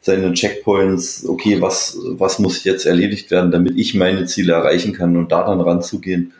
seine 0.00 0.32
Checkpoints, 0.32 1.26
okay, 1.28 1.60
was, 1.60 1.98
was 2.02 2.38
muss 2.38 2.64
jetzt 2.64 2.86
erledigt 2.86 3.30
werden, 3.30 3.50
damit 3.50 3.78
ich 3.78 3.94
meine 3.94 4.24
Ziele 4.26 4.54
erreichen 4.54 4.92
kann 4.92 5.16
und 5.16 5.30
da 5.30 5.44
dann 5.44 5.60
ranzugehen, 5.60 6.32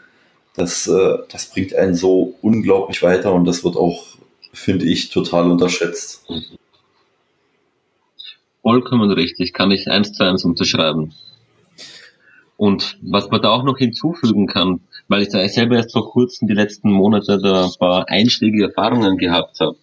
das, 0.54 0.88
äh, 0.88 1.18
das 1.30 1.46
bringt 1.46 1.75
einen 1.75 1.94
so 1.94 2.34
unglaublich 2.42 3.02
weiter 3.02 3.32
und 3.32 3.44
das 3.44 3.62
wird 3.62 3.76
auch, 3.76 4.04
finde 4.52 4.86
ich, 4.86 5.10
total 5.10 5.50
unterschätzt. 5.50 6.25
Vollkommen 8.66 9.12
richtig, 9.12 9.52
kann 9.52 9.70
ich 9.70 9.87
eins 9.87 10.12
zu 10.12 10.25
eins 10.25 10.44
unterschreiben. 10.44 11.14
Und 12.56 12.99
was 13.00 13.30
man 13.30 13.40
da 13.40 13.50
auch 13.50 13.62
noch 13.62 13.78
hinzufügen 13.78 14.49
kann, 14.49 14.80
weil 15.06 15.23
ich 15.23 15.28
da 15.28 15.49
selber 15.49 15.76
erst 15.76 15.92
vor 15.92 16.11
kurzem 16.11 16.49
die 16.49 16.54
letzten 16.54 16.90
Monate 16.90 17.38
da 17.40 17.66
ein 17.66 17.78
paar 17.78 18.08
einschlägige 18.08 18.64
Erfahrungen 18.64 19.18
gehabt 19.18 19.61
habe. 19.61 19.76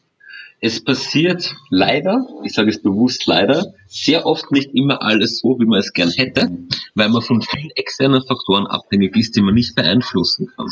Es 0.59 0.83
passiert 0.83 1.55
leider, 1.69 2.27
ich 2.43 2.51
sage 2.51 2.71
es 2.71 2.81
bewusst 2.81 3.25
leider, 3.25 3.73
sehr 3.87 4.25
oft 4.25 4.51
nicht 4.51 4.75
immer 4.75 5.01
alles 5.01 5.39
so, 5.39 5.57
wie 5.61 5.65
man 5.65 5.79
es 5.79 5.93
gern 5.93 6.11
hätte, 6.11 6.51
weil 6.93 7.07
man 7.07 7.21
von 7.21 7.41
vielen 7.41 7.69
externen 7.75 8.21
Faktoren 8.21 8.67
abhängig 8.67 9.15
ist, 9.15 9.37
die 9.37 9.41
man 9.41 9.53
nicht 9.53 9.75
beeinflussen 9.75 10.51
kann. 10.57 10.67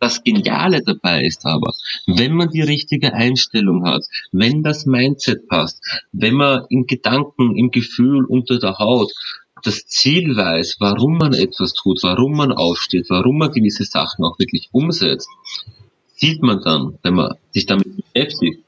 Das 0.00 0.24
Geniale 0.24 0.82
dabei 0.82 1.24
ist 1.24 1.44
aber, 1.44 1.72
wenn 2.06 2.32
man 2.32 2.48
die 2.48 2.62
richtige 2.62 3.12
Einstellung 3.12 3.84
hat, 3.84 4.02
wenn 4.32 4.62
das 4.62 4.86
Mindset 4.86 5.46
passt, 5.46 5.80
wenn 6.12 6.34
man 6.34 6.64
im 6.70 6.86
Gedanken, 6.86 7.54
im 7.54 7.70
Gefühl 7.70 8.24
unter 8.24 8.58
der 8.58 8.78
Haut 8.78 9.12
das 9.62 9.86
Ziel 9.86 10.34
weiß, 10.34 10.76
warum 10.78 11.18
man 11.18 11.34
etwas 11.34 11.74
tut, 11.74 12.02
warum 12.02 12.32
man 12.32 12.50
aufsteht, 12.50 13.10
warum 13.10 13.36
man 13.36 13.52
gewisse 13.52 13.84
Sachen 13.84 14.24
auch 14.24 14.38
wirklich 14.38 14.70
umsetzt, 14.72 15.28
sieht 16.16 16.42
man 16.42 16.62
dann, 16.62 16.98
wenn 17.02 17.14
man 17.14 17.34
sich 17.52 17.66
damit 17.66 17.88
beschäftigt, 17.96 18.64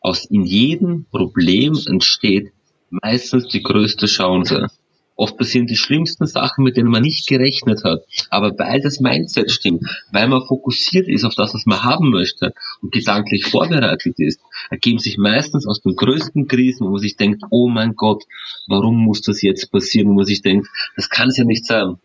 aus 0.00 0.26
in 0.26 0.44
jedem 0.44 1.06
Problem 1.10 1.78
entsteht 1.86 2.52
meistens 2.90 3.48
die 3.48 3.62
größte 3.62 4.06
Chance. 4.06 4.66
Oft 5.14 5.36
passieren 5.36 5.66
die 5.66 5.76
schlimmsten 5.76 6.26
Sachen, 6.26 6.64
mit 6.64 6.76
denen 6.76 6.90
man 6.90 7.02
nicht 7.02 7.28
gerechnet 7.28 7.84
hat. 7.84 8.04
Aber 8.30 8.58
weil 8.58 8.80
das 8.80 9.00
Mindset 9.00 9.50
stimmt, 9.50 9.84
weil 10.10 10.26
man 10.26 10.46
fokussiert 10.46 11.06
ist 11.06 11.24
auf 11.24 11.34
das, 11.34 11.54
was 11.54 11.66
man 11.66 11.84
haben 11.84 12.10
möchte 12.10 12.54
und 12.80 12.92
gedanklich 12.92 13.44
vorbereitet 13.44 14.18
ist, 14.18 14.40
ergeben 14.70 14.98
sich 14.98 15.18
meistens 15.18 15.66
aus 15.66 15.82
den 15.82 15.96
größten 15.96 16.48
Krisen, 16.48 16.86
wo 16.86 16.90
man 16.90 17.00
sich 17.00 17.16
denkt, 17.16 17.42
oh 17.50 17.68
mein 17.68 17.94
Gott, 17.94 18.24
warum 18.68 18.96
muss 18.96 19.20
das 19.20 19.42
jetzt 19.42 19.70
passieren? 19.70 20.08
Wo 20.08 20.14
man 20.14 20.24
sich 20.24 20.40
denkt, 20.40 20.68
das 20.96 21.10
kann 21.10 21.28
es 21.28 21.36
ja 21.36 21.44
nicht 21.44 21.66
sein. 21.66 21.96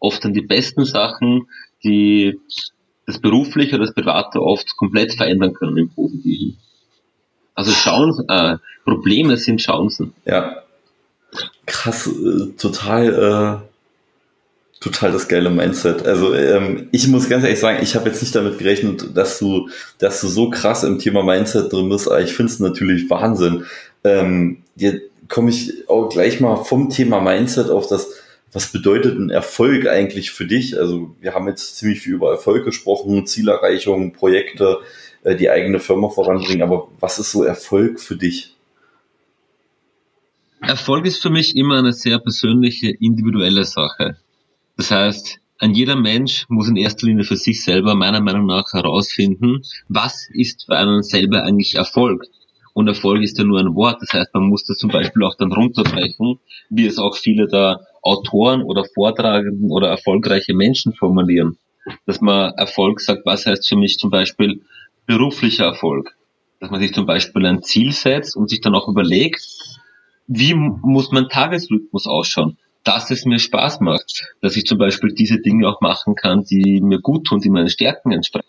Oft 0.00 0.24
dann 0.24 0.34
die 0.34 0.42
besten 0.42 0.84
Sachen, 0.84 1.48
die 1.84 2.38
das 3.06 3.20
Berufliche 3.20 3.76
oder 3.76 3.86
das 3.86 3.94
Private 3.94 4.42
oft 4.42 4.76
komplett 4.76 5.14
verändern 5.14 5.54
können 5.54 5.76
im 5.76 5.88
Positiven. 5.88 6.58
Also 7.54 7.72
Chancen, 7.72 8.28
äh, 8.28 8.58
Probleme 8.84 9.36
sind 9.36 9.60
Chancen. 9.60 10.12
Ja, 10.26 10.62
krass, 11.66 12.06
äh, 12.06 12.52
total, 12.56 13.62
äh, 13.62 14.80
total 14.80 15.12
das 15.12 15.28
geile 15.28 15.50
Mindset. 15.50 16.06
Also 16.06 16.34
ähm, 16.34 16.88
ich 16.92 17.08
muss 17.08 17.28
ganz 17.28 17.44
ehrlich 17.44 17.60
sagen, 17.60 17.78
ich 17.82 17.94
habe 17.94 18.08
jetzt 18.08 18.22
nicht 18.22 18.34
damit 18.34 18.58
gerechnet, 18.58 19.16
dass 19.16 19.38
du, 19.38 19.68
dass 19.98 20.20
du 20.20 20.28
so 20.28 20.50
krass 20.50 20.84
im 20.84 20.98
Thema 20.98 21.22
Mindset 21.22 21.72
drin 21.72 21.88
bist, 21.88 22.08
aber 22.08 22.20
ich 22.20 22.34
finde 22.34 22.52
es 22.52 22.60
natürlich 22.60 23.08
Wahnsinn. 23.10 23.64
Ähm, 24.04 24.58
jetzt 24.76 25.02
komme 25.28 25.50
ich 25.50 25.88
auch 25.88 26.08
gleich 26.08 26.40
mal 26.40 26.56
vom 26.64 26.90
Thema 26.90 27.20
Mindset 27.20 27.70
auf 27.70 27.88
das, 27.88 28.08
was 28.52 28.72
bedeutet 28.72 29.18
ein 29.18 29.30
Erfolg 29.30 29.86
eigentlich 29.86 30.30
für 30.30 30.46
dich? 30.46 30.78
Also 30.78 31.14
wir 31.20 31.34
haben 31.34 31.48
jetzt 31.48 31.76
ziemlich 31.76 32.00
viel 32.00 32.14
über 32.14 32.30
Erfolg 32.30 32.64
gesprochen, 32.64 33.26
Zielerreichung, 33.26 34.12
Projekte, 34.12 34.78
äh, 35.24 35.34
die 35.36 35.50
eigene 35.50 35.80
Firma 35.80 36.08
voranbringen, 36.08 36.62
aber 36.62 36.88
was 37.00 37.18
ist 37.18 37.32
so 37.32 37.42
Erfolg 37.42 38.00
für 38.00 38.16
dich? 38.16 38.55
Erfolg 40.68 41.06
ist 41.06 41.22
für 41.22 41.30
mich 41.30 41.56
immer 41.56 41.78
eine 41.78 41.92
sehr 41.92 42.18
persönliche, 42.18 42.90
individuelle 42.90 43.64
Sache. 43.64 44.16
Das 44.76 44.90
heißt, 44.90 45.38
ein 45.58 45.74
jeder 45.74 45.96
Mensch 45.96 46.44
muss 46.48 46.68
in 46.68 46.76
erster 46.76 47.06
Linie 47.06 47.24
für 47.24 47.36
sich 47.36 47.62
selber 47.62 47.94
meiner 47.94 48.20
Meinung 48.20 48.46
nach 48.46 48.72
herausfinden, 48.72 49.62
was 49.88 50.28
ist 50.32 50.64
für 50.66 50.76
einen 50.76 51.02
selber 51.02 51.44
eigentlich 51.44 51.76
Erfolg. 51.76 52.24
Und 52.74 52.88
Erfolg 52.88 53.22
ist 53.22 53.38
ja 53.38 53.44
nur 53.44 53.60
ein 53.60 53.74
Wort. 53.74 54.02
Das 54.02 54.12
heißt, 54.12 54.34
man 54.34 54.48
muss 54.48 54.64
das 54.64 54.76
zum 54.78 54.90
Beispiel 54.90 55.22
auch 55.22 55.36
dann 55.36 55.52
runterbrechen, 55.52 56.40
wie 56.68 56.86
es 56.86 56.98
auch 56.98 57.16
viele 57.16 57.46
der 57.46 57.80
Autoren 58.02 58.62
oder 58.62 58.84
Vortragenden 58.84 59.70
oder 59.70 59.88
erfolgreiche 59.88 60.52
Menschen 60.52 60.92
formulieren. 60.92 61.58
Dass 62.04 62.20
man 62.20 62.52
Erfolg 62.56 63.00
sagt, 63.00 63.24
was 63.24 63.46
heißt 63.46 63.68
für 63.68 63.76
mich 63.76 63.98
zum 63.98 64.10
Beispiel 64.10 64.62
beruflicher 65.06 65.64
Erfolg. 65.64 66.16
Dass 66.60 66.70
man 66.70 66.80
sich 66.80 66.92
zum 66.92 67.06
Beispiel 67.06 67.46
ein 67.46 67.62
Ziel 67.62 67.92
setzt 67.92 68.36
und 68.36 68.50
sich 68.50 68.60
dann 68.60 68.74
auch 68.74 68.88
überlegt, 68.88 69.42
wie 70.26 70.54
muss 70.54 71.12
mein 71.12 71.28
Tagesrhythmus 71.28 72.06
ausschauen, 72.06 72.58
dass 72.84 73.10
es 73.10 73.24
mir 73.24 73.38
Spaß 73.38 73.80
macht, 73.80 74.24
dass 74.40 74.56
ich 74.56 74.64
zum 74.64 74.78
Beispiel 74.78 75.12
diese 75.12 75.38
Dinge 75.38 75.68
auch 75.68 75.80
machen 75.80 76.14
kann, 76.14 76.44
die 76.44 76.80
mir 76.80 77.00
gut 77.00 77.26
tun, 77.26 77.40
die 77.40 77.50
meinen 77.50 77.68
Stärken 77.68 78.12
entsprechen. 78.12 78.46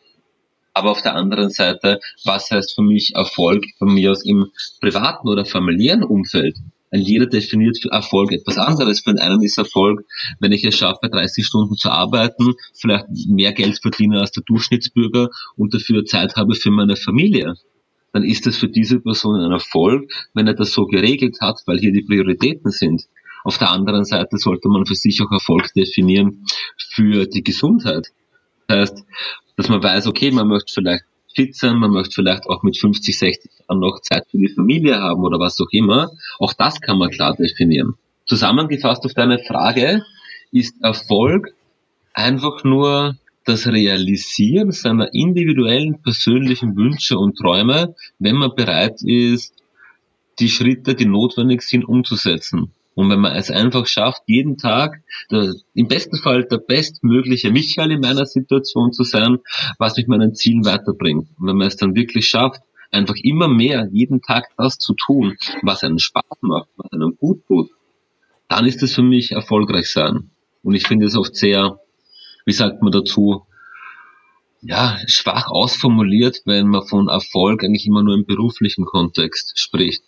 Aber 0.73 0.91
auf 0.91 1.01
der 1.01 1.15
anderen 1.15 1.49
Seite, 1.49 1.99
was 2.23 2.51
heißt 2.51 2.75
für 2.75 2.83
mich 2.83 3.15
Erfolg 3.15 3.65
von 3.79 3.93
mir 3.93 4.11
aus 4.11 4.23
im 4.23 4.51
privaten 4.79 5.27
oder 5.27 5.43
familiären 5.43 6.03
Umfeld? 6.03 6.57
Ein 6.91 7.01
jeder 7.01 7.25
definiert 7.25 7.79
für 7.81 7.89
Erfolg 7.89 8.31
etwas 8.31 8.59
anderes. 8.59 9.01
Für 9.01 9.11
den 9.11 9.19
einen 9.19 9.41
ist 9.41 9.57
Erfolg, 9.57 10.05
wenn 10.39 10.51
ich 10.51 10.63
es 10.63 10.77
schaffe, 10.77 11.09
30 11.09 11.45
Stunden 11.45 11.75
zu 11.75 11.89
arbeiten, 11.89 12.53
vielleicht 12.73 13.07
mehr 13.27 13.53
Geld 13.53 13.79
verdiene 13.81 14.19
als 14.19 14.31
der 14.31 14.43
Durchschnittsbürger 14.43 15.29
und 15.55 15.73
dafür 15.73 16.05
Zeit 16.05 16.35
habe 16.35 16.53
für 16.53 16.71
meine 16.71 16.95
Familie 16.95 17.55
dann 18.17 18.27
ist 18.27 18.47
es 18.47 18.57
für 18.57 18.67
diese 18.67 18.99
Person 18.99 19.35
ein 19.35 19.51
Erfolg, 19.51 20.11
wenn 20.33 20.47
er 20.47 20.55
das 20.55 20.71
so 20.71 20.87
geregelt 20.87 21.37
hat, 21.39 21.61
weil 21.67 21.77
hier 21.77 21.91
die 21.91 22.01
Prioritäten 22.01 22.71
sind. 22.71 23.03
Auf 23.43 23.59
der 23.59 23.69
anderen 23.69 24.05
Seite 24.05 24.37
sollte 24.37 24.69
man 24.69 24.87
für 24.87 24.95
sich 24.95 25.21
auch 25.21 25.31
Erfolg 25.31 25.71
definieren 25.75 26.43
für 26.95 27.27
die 27.27 27.43
Gesundheit. 27.43 28.07
Das 28.65 28.79
heißt, 28.79 29.05
dass 29.55 29.69
man 29.69 29.83
weiß, 29.83 30.07
okay, 30.07 30.31
man 30.31 30.47
möchte 30.47 30.73
vielleicht 30.73 31.03
fit 31.35 31.55
sein, 31.55 31.77
man 31.77 31.91
möchte 31.91 32.15
vielleicht 32.15 32.47
auch 32.47 32.63
mit 32.63 32.75
50, 32.75 33.19
60 33.19 33.51
Jahren 33.59 33.79
noch 33.81 34.01
Zeit 34.01 34.23
für 34.31 34.39
die 34.39 34.49
Familie 34.49 34.99
haben 34.99 35.21
oder 35.21 35.39
was 35.39 35.61
auch 35.61 35.69
immer. 35.71 36.09
Auch 36.39 36.53
das 36.53 36.81
kann 36.81 36.97
man 36.97 37.11
klar 37.11 37.35
definieren. 37.35 37.93
Zusammengefasst 38.25 39.05
auf 39.05 39.13
deine 39.13 39.37
Frage, 39.37 40.01
ist 40.51 40.73
Erfolg 40.81 41.53
einfach 42.15 42.63
nur 42.63 43.15
das 43.47 43.67
Realisieren 43.67 44.71
seiner 44.71 45.13
individuellen 45.13 46.01
persönlichen 46.01 46.75
Wünsche 46.75 47.17
und 47.17 47.37
Träume, 47.37 47.95
wenn 48.19 48.35
man 48.35 48.55
bereit 48.55 49.01
ist, 49.03 49.53
die 50.39 50.49
Schritte, 50.49 50.95
die 50.95 51.05
notwendig 51.05 51.61
sind, 51.61 51.85
umzusetzen. 51.85 52.71
Und 52.93 53.09
wenn 53.09 53.19
man 53.19 53.35
es 53.35 53.51
einfach 53.51 53.85
schafft, 53.85 54.23
jeden 54.25 54.57
Tag 54.57 55.01
der, 55.31 55.53
im 55.75 55.87
besten 55.87 56.17
Fall 56.17 56.45
der 56.45 56.57
bestmögliche 56.57 57.51
Michael 57.51 57.91
in 57.91 58.01
meiner 58.01 58.25
Situation 58.25 58.91
zu 58.91 59.03
sein, 59.03 59.37
was 59.77 59.95
mich 59.97 60.07
meinen 60.07 60.33
Zielen 60.33 60.65
weiterbringt. 60.65 61.27
Und 61.39 61.47
wenn 61.47 61.57
man 61.57 61.67
es 61.67 61.77
dann 61.77 61.95
wirklich 61.95 62.27
schafft, 62.27 62.61
einfach 62.91 63.15
immer 63.21 63.47
mehr 63.47 63.87
jeden 63.91 64.21
Tag 64.21 64.45
das 64.57 64.77
zu 64.77 64.93
tun, 64.93 65.37
was 65.61 65.83
einen 65.83 65.99
Spaß 65.99 66.39
macht, 66.41 66.69
was 66.75 66.91
einem 66.91 67.15
gut 67.17 67.45
tut, 67.47 67.69
dann 68.47 68.65
ist 68.65 68.81
es 68.83 68.95
für 68.95 69.03
mich 69.03 69.31
erfolgreich 69.31 69.89
sein. 69.89 70.31
Und 70.63 70.73
ich 70.73 70.87
finde 70.87 71.05
es 71.05 71.15
oft 71.15 71.35
sehr 71.35 71.79
wie 72.47 72.53
sagt 72.53 72.81
man 72.81 72.93
dazu, 72.93 73.45
ja, 74.61 74.97
schwach 75.05 75.47
ausformuliert, 75.49 76.43
wenn 76.45 76.67
man 76.67 76.87
von 76.87 77.09
Erfolg 77.09 77.61
eigentlich 77.61 77.85
immer 77.85 78.03
nur 78.03 78.15
im 78.15 78.25
beruflichen 78.25 78.85
Kontext 78.85 79.59
spricht. 79.59 80.01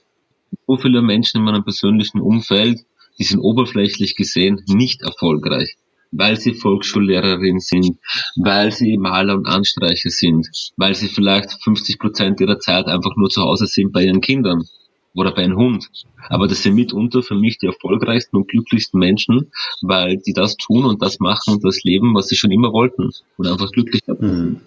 So 0.65 0.77
viele 0.77 1.01
Menschen 1.01 1.39
in 1.39 1.43
meinem 1.43 1.65
persönlichen 1.65 2.22
Umfeld, 2.22 2.79
die 3.19 3.25
sind 3.25 3.41
oberflächlich 3.41 4.15
gesehen 4.15 4.63
nicht 4.67 5.01
erfolgreich, 5.01 5.75
weil 6.12 6.39
sie 6.39 6.53
Volksschullehrerin 6.53 7.60
sind, 7.60 7.98
weil 8.38 8.72
sie 8.72 8.98
Maler 8.98 9.36
und 9.36 9.46
Anstreicher 9.46 10.10
sind, 10.10 10.48
weil 10.77 10.96
sie 10.96 11.10
vielleicht 11.10 11.62
50 11.62 12.00
Prozent 12.00 12.39
ihrer 12.39 12.60
Zeit 12.60 12.86
einfach 12.86 13.17
nur 13.17 13.29
zu 13.29 13.41
Hause 13.41 13.67
sind 13.67 13.91
bei 13.91 14.05
ihren 14.05 14.22
Kindern 14.22 14.63
oder 15.13 15.34
bei 15.34 15.44
einem 15.44 15.58
Hund. 15.58 15.89
Aber 16.30 16.48
das 16.48 16.62
sind 16.62 16.75
mitunter 16.75 17.24
für 17.24 17.36
mich 17.36 17.58
die 17.58 17.68
erfolgreichsten 17.68 18.38
und 18.38 18.48
glücklichsten 18.48 19.00
Menschen, 19.00 19.51
weil 19.82 20.18
die 20.18 20.34
das 20.34 20.56
tun 20.58 20.86
und 20.86 21.01
das 21.01 21.20
machen 21.20 21.56
und 21.56 21.63
das 21.63 21.84
leben, 21.84 22.13
was 22.13 22.28
sie 22.28 22.36
schon 22.36 22.51
immer 22.51 22.72
wollten 22.72 23.10
und 23.38 23.48
einfach 23.48 23.72
glücklich 23.72 24.04
sind. 24.06 24.22
Mhm. 24.22 24.62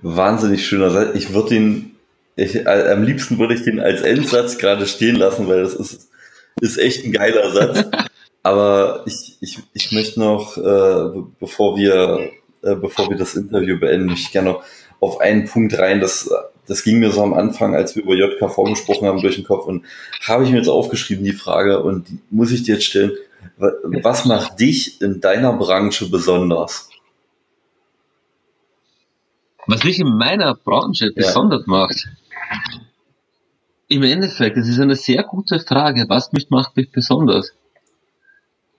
Wahnsinnig 0.00 0.66
schöner 0.66 0.90
Satz. 0.90 1.16
Ich 1.16 1.32
würde 1.32 1.56
ihn, 1.56 1.96
ich, 2.36 2.54
äh, 2.54 2.92
am 2.92 3.02
liebsten 3.02 3.38
würde 3.38 3.54
ich 3.54 3.62
den 3.62 3.80
als 3.80 4.02
Endsatz 4.02 4.58
gerade 4.58 4.86
stehen 4.86 5.16
lassen, 5.16 5.48
weil 5.48 5.62
das 5.62 5.74
ist, 5.74 6.08
ist 6.60 6.78
echt 6.78 7.04
ein 7.04 7.12
geiler 7.12 7.50
Satz. 7.50 7.84
Aber 8.42 9.02
ich, 9.06 9.36
ich, 9.40 9.58
ich 9.72 9.92
möchte 9.92 10.20
noch, 10.20 10.56
äh, 10.56 11.20
bevor 11.40 11.76
wir, 11.76 12.30
äh, 12.62 12.76
bevor 12.76 13.10
wir 13.10 13.16
das 13.16 13.34
Interview 13.34 13.78
beenden, 13.78 14.10
ich 14.10 14.30
gerne 14.30 14.50
noch 14.50 14.62
auf 15.00 15.20
einen 15.20 15.46
Punkt 15.46 15.76
rein, 15.78 16.00
das 16.00 16.30
das 16.68 16.84
ging 16.84 16.98
mir 16.98 17.10
so 17.10 17.22
am 17.22 17.34
Anfang, 17.34 17.74
als 17.74 17.96
wir 17.96 18.04
über 18.04 18.14
JKV 18.14 18.64
gesprochen 18.64 19.08
haben, 19.08 19.20
durch 19.20 19.36
den 19.36 19.44
Kopf 19.44 19.66
und 19.66 19.84
habe 20.26 20.44
ich 20.44 20.50
mir 20.50 20.58
jetzt 20.58 20.68
aufgeschrieben, 20.68 21.24
die 21.24 21.32
Frage, 21.32 21.82
und 21.82 22.08
die 22.08 22.18
muss 22.30 22.52
ich 22.52 22.62
dir 22.62 22.74
jetzt 22.74 22.84
stellen, 22.84 23.12
was 23.56 24.24
macht 24.24 24.60
dich 24.60 25.00
in 25.00 25.20
deiner 25.20 25.52
Branche 25.52 26.08
besonders? 26.10 26.90
Was 29.66 29.84
mich 29.84 29.98
in 29.98 30.16
meiner 30.16 30.54
Branche 30.54 31.06
ja. 31.06 31.12
besonders 31.14 31.66
macht? 31.66 32.08
Im 33.88 34.02
Endeffekt, 34.02 34.56
das 34.56 34.68
ist 34.68 34.80
eine 34.80 34.96
sehr 34.96 35.22
gute 35.22 35.60
Frage. 35.60 36.06
Was 36.08 36.32
mich 36.32 36.50
macht 36.50 36.76
mich 36.76 36.90
besonders? 36.90 37.52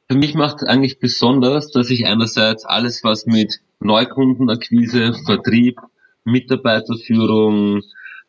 Für 0.08 0.17
mich 0.17 0.36
macht 0.36 0.63
eigentlich 0.67 1.00
besonders, 1.00 1.72
dass 1.72 1.89
ich 1.89 2.05
einerseits 2.05 2.65
alles, 2.65 3.03
was 3.03 3.25
mit 3.25 3.60
Neukundenakquise, 3.79 5.13
Vertrieb, 5.25 5.79
Mitarbeiterführung, 6.23 7.81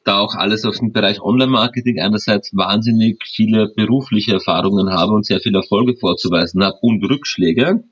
da 0.05 0.19
auch 0.19 0.35
alles 0.35 0.65
auf 0.65 0.79
dem 0.79 0.93
Bereich 0.93 1.21
Online-Marketing 1.21 2.01
einerseits 2.01 2.57
wahnsinnig 2.57 3.23
viele 3.25 3.69
berufliche 3.75 4.33
Erfahrungen 4.33 4.91
habe 4.91 5.13
und 5.13 5.27
sehr 5.27 5.41
viele 5.41 5.59
Erfolge 5.59 5.95
vorzuweisen 5.97 6.65
habe 6.65 6.79
und 6.81 7.05
Rückschläge. 7.05 7.85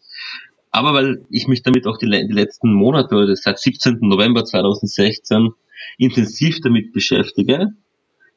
Aber 0.71 0.95
weil 0.95 1.25
ich 1.31 1.49
mich 1.49 1.63
damit 1.63 1.87
auch 1.87 1.99
die, 1.99 2.07
die 2.07 2.33
letzten 2.33 2.73
Monate 2.73 3.35
seit 3.37 3.59
17. 3.59 3.99
November 4.01 4.45
2016 4.45 5.51
intensiv 5.99 6.61
damit 6.61 6.93
beschäftige, 6.93 7.69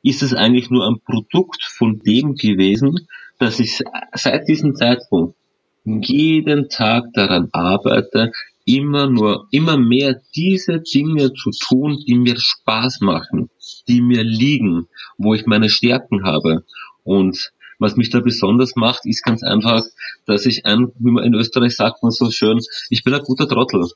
ist 0.03 0.24
es 0.24 0.34
eigentlich 0.34 0.70
nur 0.70 0.88
ein 0.88 1.00
Produkt 1.06 1.63
von 1.63 2.00
dem 2.00 2.36
gewesen, 2.36 3.08
dass 3.38 3.60
ich 3.60 3.84
seit 4.13 4.48
diesem 4.48 4.75
Zeitpunkt 4.75 5.36
jeden 5.84 6.70
Tag 6.70 7.06
daran 7.13 7.50
arbeite, 7.51 8.32
immer 8.75 9.08
nur, 9.08 9.48
immer 9.51 9.78
mehr 9.78 10.22
diese 10.36 10.80
Dinge 10.80 11.34
zu 11.34 11.51
tun, 11.51 12.04
die 12.08 12.16
mir 12.16 12.40
Spaß 12.40 13.01
machen, 13.01 13.50
die 13.88 14.01
mir 14.01 14.24
liegen, 14.24 14.88
wo 15.18 15.34
ich 15.34 15.46
meine 15.46 15.70
Stärken 15.70 16.24
habe. 16.24 16.63
Und 17.04 17.51
was 17.80 17.96
mich 17.96 18.10
da 18.10 18.20
besonders 18.20 18.75
macht, 18.75 19.06
ist 19.06 19.24
ganz 19.24 19.44
einfach, 19.44 19.84
dass 20.25 20.46
ich 20.46 20.66
ein, 20.66 20.92
wie 21.00 21.12
man 21.12 21.24
in 21.24 21.34
Österreich 21.34 21.75
sagt 21.75 22.04
man 22.04 22.12
so 22.12 22.30
schön, 22.30 22.60
ich 22.90 23.04
bin 23.04 23.13
ein 23.13 23.24
guter 23.24 23.48
Trottel 23.48 23.90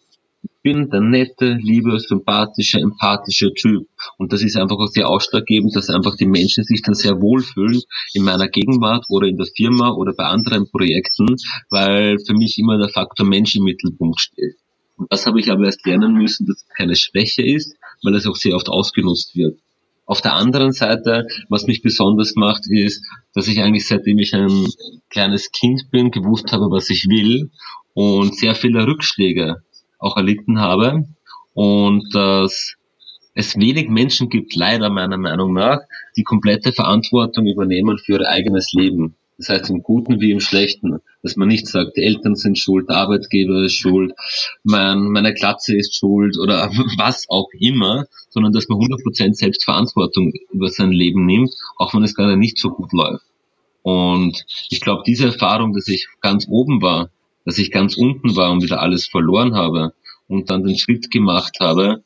bin 0.65 0.89
der 0.89 0.99
nette, 0.99 1.57
liebe, 1.61 1.99
sympathische, 1.99 2.79
empathische 2.79 3.53
Typ. 3.53 3.87
Und 4.17 4.33
das 4.33 4.41
ist 4.41 4.57
einfach 4.57 4.77
auch 4.77 4.87
sehr 4.87 5.07
ausschlaggebend, 5.07 5.75
dass 5.75 5.91
einfach 5.91 6.15
die 6.17 6.25
Menschen 6.25 6.63
sich 6.63 6.81
dann 6.81 6.95
sehr 6.95 7.21
wohlfühlen 7.21 7.81
in 8.13 8.23
meiner 8.23 8.47
Gegenwart 8.47 9.05
oder 9.09 9.27
in 9.27 9.37
der 9.37 9.45
Firma 9.45 9.91
oder 9.91 10.13
bei 10.13 10.25
anderen 10.25 10.67
Projekten, 10.69 11.35
weil 11.69 12.17
für 12.25 12.33
mich 12.33 12.57
immer 12.57 12.79
der 12.79 12.89
Faktor 12.89 13.27
Mensch 13.27 13.55
im 13.55 13.63
Mittelpunkt 13.63 14.19
steht. 14.19 14.55
Und 14.97 15.11
das 15.11 15.25
habe 15.25 15.39
ich 15.39 15.51
aber 15.51 15.65
erst 15.65 15.85
lernen 15.85 16.13
müssen, 16.13 16.45
dass 16.45 16.57
es 16.57 16.67
keine 16.75 16.95
Schwäche 16.95 17.43
ist, 17.43 17.75
weil 18.03 18.15
es 18.15 18.27
auch 18.27 18.35
sehr 18.35 18.55
oft 18.55 18.69
ausgenutzt 18.69 19.35
wird. 19.35 19.59
Auf 20.05 20.21
der 20.21 20.33
anderen 20.33 20.71
Seite, 20.71 21.27
was 21.49 21.65
mich 21.65 21.81
besonders 21.81 22.35
macht, 22.35 22.67
ist, 22.69 23.03
dass 23.33 23.47
ich 23.47 23.61
eigentlich 23.61 23.87
seitdem 23.87 24.19
ich 24.19 24.33
ein 24.35 24.67
kleines 25.09 25.51
Kind 25.51 25.89
bin, 25.91 26.11
gewusst 26.11 26.51
habe, 26.51 26.69
was 26.69 26.89
ich 26.89 27.07
will 27.09 27.49
und 27.93 28.37
sehr 28.37 28.53
viele 28.53 28.85
Rückschläge 28.85 29.63
auch 29.97 30.15
erlitten 30.15 30.59
habe 30.59 31.07
und 31.53 32.13
dass 32.13 32.75
es 33.33 33.57
wenig 33.57 33.89
Menschen 33.89 34.29
gibt, 34.29 34.55
leider 34.55 34.89
meiner 34.89 35.17
Meinung 35.17 35.53
nach, 35.53 35.79
die 36.15 36.23
komplette 36.23 36.71
Verantwortung 36.71 37.47
übernehmen 37.47 37.97
für 37.97 38.19
ihr 38.19 38.29
eigenes 38.29 38.71
Leben. 38.73 39.15
Das 39.37 39.49
heißt 39.49 39.69
im 39.69 39.83
Guten 39.83 40.21
wie 40.21 40.31
im 40.31 40.39
Schlechten. 40.39 40.99
Dass 41.21 41.35
man 41.35 41.47
nicht 41.47 41.67
sagt, 41.67 41.97
die 41.97 42.03
Eltern 42.03 42.35
sind 42.35 42.57
schuld, 42.57 42.89
der 42.89 42.97
Arbeitgeber 42.97 43.63
ist 43.63 43.73
schuld, 43.73 44.13
mein, 44.63 44.99
meine 45.11 45.33
Klatze 45.33 45.75
ist 45.75 45.95
schuld 45.95 46.37
oder 46.37 46.69
was 46.97 47.25
auch 47.29 47.49
immer, 47.59 48.05
sondern 48.29 48.53
dass 48.53 48.67
man 48.69 48.79
100% 48.79 49.33
Selbstverantwortung 49.33 50.31
über 50.51 50.69
sein 50.69 50.91
Leben 50.91 51.25
nimmt, 51.25 51.53
auch 51.77 51.93
wenn 51.93 52.03
es 52.03 52.15
gerade 52.15 52.37
nicht 52.37 52.57
so 52.57 52.69
gut 52.69 52.93
läuft. 52.93 53.25
Und 53.81 54.45
ich 54.69 54.81
glaube, 54.81 55.03
diese 55.05 55.27
Erfahrung, 55.27 55.73
dass 55.73 55.87
ich 55.87 56.07
ganz 56.21 56.47
oben 56.49 56.81
war, 56.81 57.09
dass 57.45 57.59
ich 57.59 57.71
ganz 57.71 57.97
unten 57.97 58.35
war 58.35 58.51
und 58.51 58.63
wieder 58.63 58.81
alles 58.81 59.07
verloren 59.07 59.55
habe 59.55 59.93
und 60.27 60.49
dann 60.49 60.63
den 60.63 60.77
Schritt 60.77 61.11
gemacht 61.11 61.57
habe, 61.59 62.03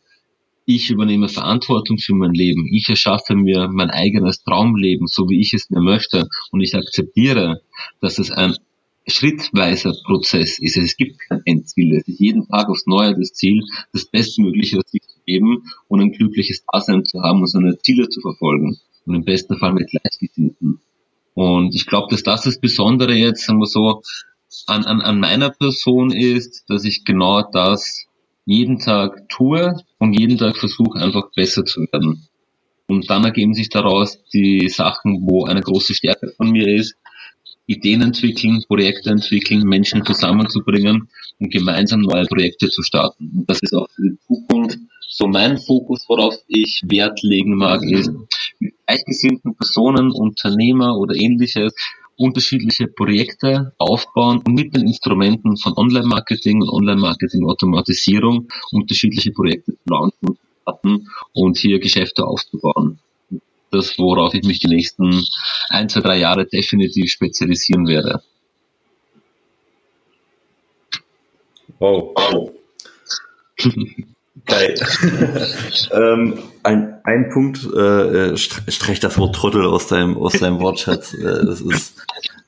ich 0.70 0.92
übernehme 0.92 1.30
Verantwortung 1.30 1.98
für 1.98 2.14
mein 2.14 2.34
Leben. 2.34 2.68
Ich 2.72 2.88
erschaffe 2.90 3.36
mir 3.36 3.70
mein 3.72 3.90
eigenes 3.90 4.44
Traumleben, 4.44 5.08
so 5.08 5.28
wie 5.28 5.40
ich 5.40 5.56
es 5.56 5.72
mir 5.72 5.82
möchte. 5.82 6.28
Und 6.52 6.62
ich 6.62 6.76
akzeptiere, 6.76 7.62
dass 8.02 8.20
es 8.20 8.30
ein 8.30 8.56
schrittweiser 9.08 9.96
Prozess 10.06 10.60
ist. 10.60 10.78
Es 10.78 10.96
gibt 10.96 11.20
kein 11.28 11.42
Endziel. 11.46 11.96
Es 11.96 12.08
ist 12.08 12.20
jeden 12.20 12.48
Tag 12.48 12.70
aufs 12.70 12.86
Neue 12.86 13.16
das 13.16 13.34
Ziel, 13.34 13.64
das 13.94 14.06
Bestmögliche 14.06 14.78
aus 14.78 14.92
sich 14.92 15.02
zu 15.02 15.18
geben 15.26 15.64
und 15.88 16.02
ein 16.02 16.12
glückliches 16.12 16.64
Dasein 16.72 17.04
zu 17.04 17.20
haben 17.24 17.40
und 17.40 17.48
seine 17.48 17.76
Ziele 17.80 18.08
zu 18.10 18.22
verfolgen. 18.22 18.78
Und 19.08 19.16
im 19.16 19.24
besten 19.26 19.58
Fall 19.58 19.74
mit 19.74 19.90
Gleichgesinnten. 19.90 20.82
Und 21.34 21.74
ich 21.74 21.88
glaube, 21.88 22.10
dass 22.12 22.22
das 22.22 22.44
das 22.44 22.60
Besondere 22.60 23.16
jetzt, 23.16 23.44
sagen 23.44 23.60
wir 23.60 23.66
so, 23.66 24.04
an, 24.68 24.86
an, 24.86 25.02
an 25.02 25.20
meiner 25.20 25.50
Person 25.50 26.12
ist, 26.12 26.66
dass 26.70 26.84
ich 26.84 27.06
genau 27.06 27.42
das 27.42 28.09
jeden 28.50 28.80
Tag 28.80 29.30
tue 29.30 29.76
und 30.00 30.14
jeden 30.14 30.40
Tag 30.40 30.58
versuche 30.58 31.00
einfach 31.00 31.30
besser 31.36 31.66
zu 31.66 31.82
werden. 31.92 32.28
Und 32.88 33.08
dann 33.08 33.24
ergeben 33.24 33.54
sich 33.54 33.70
daraus 33.70 34.24
die 34.34 34.68
Sachen, 34.70 35.28
wo 35.28 35.46
eine 35.46 35.62
große 35.62 35.94
Stärke 35.94 36.34
von 36.36 36.50
mir 36.50 36.68
ist, 36.68 36.96
Ideen 37.68 38.02
entwickeln, 38.02 38.64
Projekte 38.68 39.12
entwickeln, 39.12 39.62
Menschen 39.62 40.04
zusammenzubringen 40.04 41.10
und 41.40 41.54
gemeinsam 41.54 42.02
neue 42.02 42.26
Projekte 42.26 42.70
zu 42.70 42.82
starten. 42.82 43.32
Und 43.38 43.50
das 43.50 43.62
ist 43.62 43.76
auch 43.76 43.88
für 43.92 44.02
die 44.02 44.18
Zukunft 44.26 44.80
so 45.08 45.28
mein 45.28 45.60
Fokus, 45.60 46.06
worauf 46.08 46.34
ich 46.48 46.82
Wert 46.88 47.22
legen 47.22 47.56
mag, 47.56 47.84
ist 47.84 48.12
mit 48.60 48.74
gleichgesinnten 48.88 49.56
Personen, 49.56 50.12
Unternehmer 50.12 50.98
oder 50.98 51.14
ähnliches 51.14 51.74
unterschiedliche 52.20 52.88
Projekte 52.88 53.74
aufbauen 53.78 54.42
und 54.46 54.54
mit 54.54 54.76
den 54.76 54.88
Instrumenten 54.88 55.58
von 55.58 55.74
Online-Marketing 55.78 56.62
und 56.62 56.70
Online-Marketing-Automatisierung 56.70 58.48
unterschiedliche 58.72 59.32
Projekte 59.32 59.72
zu 59.74 59.80
launchen 59.90 60.38
und 61.34 61.58
hier 61.58 61.80
Geschäfte 61.80 62.26
aufzubauen. 62.26 63.00
Das, 63.72 63.98
worauf 63.98 64.34
ich 64.34 64.44
mich 64.44 64.60
die 64.60 64.68
nächsten 64.68 65.24
ein, 65.70 65.90
zwei, 65.90 66.02
drei 66.02 66.18
Jahre 66.18 66.46
definitiv 66.46 67.12
spezialisieren 67.12 67.88
werde. 67.88 68.22
Wow. 71.80 72.52
Geil. 74.46 74.76
ähm, 75.92 76.40
ein, 76.64 76.99
ein 77.10 77.30
Punkt, 77.30 77.68
äh, 77.76 78.32
äh 78.32 78.38
streich 78.38 79.00
das 79.00 79.18
Wort 79.18 79.36
Trottel 79.36 79.66
aus 79.66 79.88
deinem, 79.88 80.18
aus 80.18 80.34
deinem 80.34 80.60
Wortschatz. 80.60 81.14
Äh, 81.20 81.46
das 81.46 81.62
ist, 81.62 81.98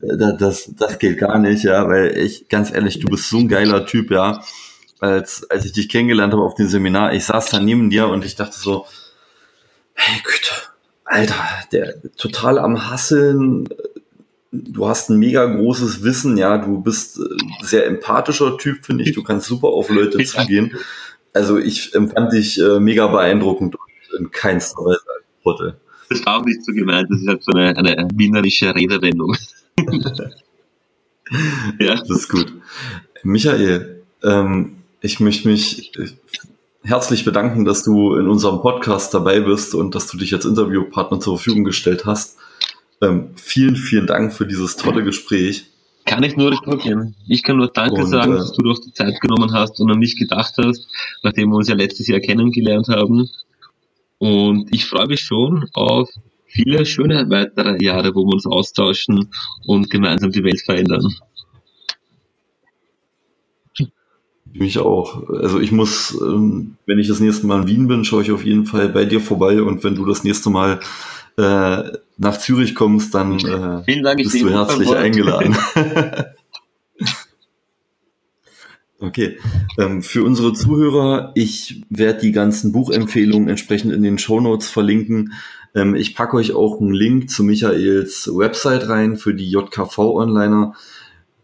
äh, 0.02 0.38
das, 0.38 0.72
das 0.78 1.00
geht 1.00 1.18
gar 1.18 1.40
nicht, 1.40 1.64
ja, 1.64 1.88
weil 1.90 2.18
ich, 2.18 2.48
ganz 2.48 2.72
ehrlich, 2.72 3.00
du 3.00 3.08
bist 3.08 3.30
so 3.30 3.40
ein 3.40 3.48
geiler 3.48 3.86
Typ, 3.86 4.12
ja. 4.12 4.42
Als, 5.00 5.50
als 5.50 5.66
ich 5.66 5.74
dich 5.74 5.90
kennengelernt 5.90 6.34
habe 6.34 6.44
auf 6.44 6.56
dem 6.56 6.68
Seminar, 6.68 7.14
ich 7.14 7.26
saß 7.26 7.50
da 7.50 7.60
neben 7.60 7.90
dir 7.90 8.08
und 8.08 8.24
ich 8.24 8.36
dachte 8.36 8.58
so, 8.58 8.86
hey 9.94 10.22
Güte, 10.24 10.54
Alter, 11.06 11.44
der 11.72 11.96
total 12.16 12.60
am 12.60 12.90
Hasseln, 12.90 13.68
du 14.52 14.88
hast 14.88 15.10
ein 15.10 15.18
mega 15.18 15.46
großes 15.46 16.04
Wissen, 16.04 16.38
ja, 16.38 16.60
du 16.60 16.82
bist 16.82 17.20
sehr 17.62 17.88
empathischer 17.88 18.58
Typ, 18.58 18.86
finde 18.86 19.04
ich, 19.04 19.14
du 19.14 19.24
kannst 19.24 19.48
super 19.48 19.70
auf 19.70 19.90
Leute 19.90 20.24
zugehen 20.24 20.78
also 21.34 21.58
ich 21.58 21.94
empfand 21.96 22.34
dich 22.34 22.60
äh, 22.60 22.80
mega 22.80 23.08
beeindruckend 23.08 23.76
und 23.76 23.91
in 24.18 24.32
keinster 24.32 24.82
Weise 24.82 25.04
als 25.16 25.26
Trottel. 25.44 25.80
Das 26.10 26.20
ist 26.20 26.28
auch 26.28 26.44
nicht 26.44 26.64
so 26.66 26.74
gemeint, 26.74 27.10
das 27.10 27.22
ist 27.22 27.28
halt 27.28 27.44
so 27.44 27.52
eine, 27.54 27.76
eine 27.78 28.08
wienerische 28.14 28.74
Redewendung. 28.76 29.36
ja. 31.80 31.96
Das 31.96 32.10
ist 32.10 32.30
gut. 32.30 32.54
Michael, 33.24 34.04
ähm, 34.24 34.78
ich 35.02 35.20
möchte 35.20 35.48
mich 35.48 35.92
herzlich 36.84 37.26
bedanken, 37.26 37.66
dass 37.66 37.84
du 37.84 38.16
in 38.16 38.28
unserem 38.28 38.62
Podcast 38.62 39.14
dabei 39.14 39.40
bist 39.40 39.76
und 39.76 39.96
dass 39.96 40.08
du 40.08 40.18
dich 40.18 40.34
als 40.34 40.46
Interviewpartner 40.46 41.20
zur 41.20 41.38
Verfügung 41.38 41.64
gestellt 41.64 42.06
hast. 42.06 42.38
Ähm, 43.02 43.30
vielen, 43.36 43.76
vielen 43.76 44.08
Dank 44.08 44.34
für 44.34 44.46
dieses 44.46 44.76
tolle 44.76 45.04
Gespräch. 45.04 45.66
Kann 46.06 46.24
ich 46.24 46.36
nur 46.36 46.52
retournieren. 46.52 47.16
Ich 47.28 47.44
kann 47.44 47.58
nur 47.58 47.68
Danke 47.68 48.02
und, 48.02 48.08
sagen, 48.08 48.34
äh, 48.34 48.38
dass 48.38 48.54
du 48.54 48.64
doch 48.64 48.80
die 48.80 48.94
Zeit 48.94 49.20
genommen 49.22 49.54
hast 49.54 49.80
und 49.80 49.92
an 49.92 50.00
mich 50.00 50.18
gedacht 50.18 50.54
hast, 50.58 50.88
nachdem 51.24 51.50
wir 51.50 51.58
uns 51.58 51.68
ja 51.68 51.76
letztes 51.76 52.08
Jahr 52.08 52.20
kennengelernt 52.20 52.88
haben. 52.90 53.30
Und 54.22 54.68
ich 54.72 54.86
freue 54.86 55.08
mich 55.08 55.22
schon 55.22 55.68
auf 55.74 56.08
viele 56.46 56.86
schöne 56.86 57.28
weitere 57.32 57.84
Jahre, 57.84 58.14
wo 58.14 58.24
wir 58.24 58.36
uns 58.36 58.46
austauschen 58.46 59.32
und 59.66 59.90
gemeinsam 59.90 60.30
die 60.30 60.44
Welt 60.44 60.62
verändern. 60.62 61.08
Mich 64.54 64.78
auch. 64.78 65.28
Also 65.28 65.60
ich 65.60 65.72
muss, 65.72 66.16
ähm, 66.22 66.76
wenn 66.86 67.00
ich 67.00 67.08
das 67.08 67.20
nächste 67.20 67.48
Mal 67.48 67.64
in 67.64 67.68
Wien 67.68 67.88
bin, 67.88 68.06
schaue 68.06 68.22
ich 68.22 68.32
auf 68.32 68.46
jeden 68.46 68.68
Fall 68.68 68.90
bei 68.90 69.06
dir 69.06 69.22
vorbei 69.22 69.60
und 69.64 69.84
wenn 69.84 69.96
du 69.96 70.06
das 70.06 70.24
nächste 70.24 70.52
Mal 70.52 70.80
äh, 71.38 71.84
nach 72.18 72.38
Zürich 72.38 72.76
kommst, 72.76 73.16
dann 73.16 73.40
äh, 73.40 73.84
Vielen 73.86 74.04
Dank, 74.04 74.18
bist 74.18 74.40
du 74.40 74.52
herzlich 74.52 74.94
eingeladen. 74.94 75.58
okay, 79.02 79.38
ähm, 79.78 80.02
für 80.02 80.24
unsere 80.24 80.54
Zuhörer, 80.54 81.32
ich 81.36 81.84
werde 81.90 82.22
die 82.22 82.32
ganzen 82.32 82.72
Buchempfehlungen 82.72 83.50
entsprechend 83.50 83.94
in 83.94 84.04
den 84.04 84.18
Show 84.18 84.40
Notes 84.40 84.70
verlinken. 84.70 85.34
Ähm, 85.76 85.96
ich 85.96 86.16
packe 86.16 86.38
euch 86.38 86.54
auch 86.54 86.80
einen 86.80 86.94
Link 86.94 87.30
zu 87.30 87.44
Michaels 87.44 88.30
Website 88.34 88.88
rein 88.88 89.18
für 89.18 89.34
die 89.34 89.50
JKV-Onliner. 89.50 90.76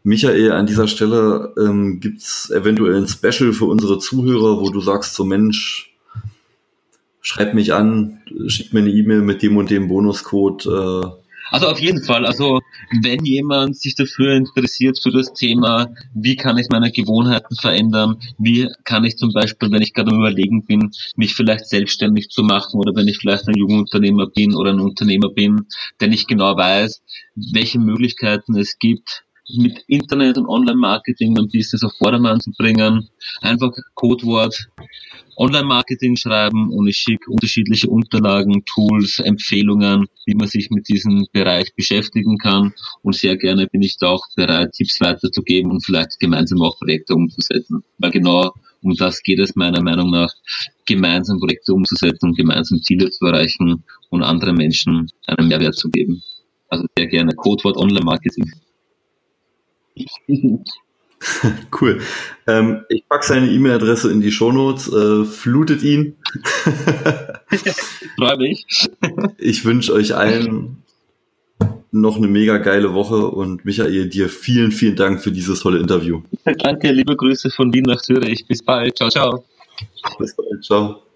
Michael, 0.03 0.53
an 0.53 0.67
dieser 0.67 0.87
Stelle 0.87 1.53
ähm, 1.59 1.99
gibt 1.99 2.21
es 2.21 2.49
eventuell 2.49 2.95
ein 2.95 3.07
Special 3.07 3.51
für 3.51 3.65
unsere 3.65 3.99
Zuhörer, 3.99 4.61
wo 4.61 4.69
du 4.69 4.79
sagst, 4.79 5.15
so 5.15 5.25
Mensch, 5.25 5.97
schreib 7.19 7.53
mich 7.53 7.73
an, 7.73 8.21
schick 8.47 8.71
mir 8.71 8.79
eine 8.79 8.91
E-Mail 8.91 9.21
mit 9.21 9.41
dem 9.41 9.57
und 9.57 9.69
dem 9.69 9.89
Bonuscode. 9.89 10.65
Äh, 10.65 11.26
Also 11.49 11.67
auf 11.67 11.79
jeden 11.79 12.03
Fall, 12.03 12.25
also 12.25 12.61
wenn 13.01 13.23
jemand 13.25 13.77
sich 13.77 13.95
dafür 13.95 14.33
interessiert 14.33 14.99
für 15.01 15.11
das 15.11 15.33
Thema, 15.33 15.93
wie 16.13 16.35
kann 16.35 16.57
ich 16.57 16.69
meine 16.69 16.91
Gewohnheiten 16.91 17.55
verändern, 17.55 18.17
wie 18.37 18.67
kann 18.83 19.05
ich 19.05 19.17
zum 19.17 19.31
Beispiel, 19.33 19.71
wenn 19.71 19.81
ich 19.81 19.93
gerade 19.93 20.13
Überlegen 20.13 20.65
bin, 20.65 20.91
mich 21.15 21.35
vielleicht 21.35 21.67
selbstständig 21.67 22.29
zu 22.29 22.43
machen 22.43 22.79
oder 22.79 22.95
wenn 22.95 23.07
ich 23.07 23.17
vielleicht 23.17 23.47
ein 23.47 23.57
Jungunternehmer 23.57 24.27
bin 24.27 24.55
oder 24.55 24.71
ein 24.71 24.79
Unternehmer 24.79 25.29
bin, 25.29 25.67
denn 26.01 26.11
ich 26.11 26.27
genau 26.27 26.57
weiß, 26.57 27.01
welche 27.53 27.79
Möglichkeiten 27.79 28.57
es 28.57 28.77
gibt, 28.79 29.23
mit 29.55 29.83
Internet 29.87 30.37
und 30.37 30.47
Online-Marketing 30.47 31.33
mein 31.33 31.47
Business 31.47 31.83
auf 31.83 31.93
Vordermann 31.97 32.39
zu 32.39 32.51
bringen. 32.51 33.09
Einfach 33.41 33.71
Codewort 33.93 34.67
Online-Marketing 35.37 36.15
schreiben 36.15 36.71
und 36.71 36.87
ich 36.87 36.97
schicke 36.97 37.29
unterschiedliche 37.29 37.89
Unterlagen, 37.89 38.65
Tools, 38.65 39.19
Empfehlungen, 39.19 40.07
wie 40.25 40.33
man 40.33 40.47
sich 40.47 40.69
mit 40.71 40.89
diesem 40.89 41.27
Bereich 41.31 41.73
beschäftigen 41.75 42.37
kann. 42.37 42.73
Und 43.03 43.15
sehr 43.15 43.37
gerne 43.37 43.67
bin 43.67 43.83
ich 43.83 43.97
da 43.97 44.07
auch 44.07 44.25
bereit, 44.35 44.71
Tipps 44.73 44.99
weiterzugeben 44.99 45.71
und 45.71 45.85
vielleicht 45.85 46.19
gemeinsam 46.19 46.61
auch 46.61 46.77
Projekte 46.79 47.13
umzusetzen. 47.13 47.83
Weil 47.99 48.11
genau 48.11 48.51
um 48.81 48.95
das 48.95 49.21
geht 49.21 49.39
es 49.39 49.55
meiner 49.55 49.81
Meinung 49.81 50.11
nach, 50.11 50.33
gemeinsam 50.85 51.39
Projekte 51.39 51.73
umzusetzen 51.73 52.33
gemeinsam 52.33 52.81
Ziele 52.81 53.09
zu 53.09 53.25
erreichen 53.25 53.83
und 54.09 54.23
anderen 54.23 54.55
Menschen 54.55 55.07
einen 55.25 55.47
Mehrwert 55.47 55.75
zu 55.75 55.89
geben. 55.89 56.21
Also 56.69 56.85
sehr 56.97 57.07
gerne 57.07 57.33
Codewort 57.33 57.77
Online-Marketing. 57.77 58.51
cool. 61.81 62.01
Ähm, 62.45 62.83
ich 62.89 63.07
packe 63.07 63.25
seine 63.25 63.49
E-Mail-Adresse 63.49 64.11
in 64.11 64.21
die 64.21 64.31
Shownotes, 64.31 64.91
äh, 64.91 65.25
flutet 65.25 65.83
ihn. 65.83 66.15
Freue 68.17 68.37
mich. 68.37 68.65
ich 69.37 69.65
wünsche 69.65 69.93
euch 69.93 70.15
allen 70.15 70.83
noch 71.91 72.17
eine 72.17 72.27
mega 72.27 72.57
geile 72.57 72.93
Woche 72.93 73.27
und 73.27 73.65
Michael, 73.65 74.09
dir 74.09 74.29
vielen, 74.29 74.71
vielen 74.71 74.95
Dank 74.95 75.21
für 75.21 75.31
dieses 75.31 75.61
tolle 75.61 75.79
Interview. 75.79 76.21
Danke, 76.43 76.91
liebe 76.91 77.15
Grüße 77.15 77.49
von 77.49 77.73
Wien 77.73 77.85
nach 77.85 78.01
Zürich. 78.01 78.45
Bis 78.45 78.61
bald. 78.61 78.97
Ciao, 78.97 79.09
ciao. 79.09 79.43
Bis 80.19 80.35
bald. 80.35 80.63
Ciao. 80.63 81.06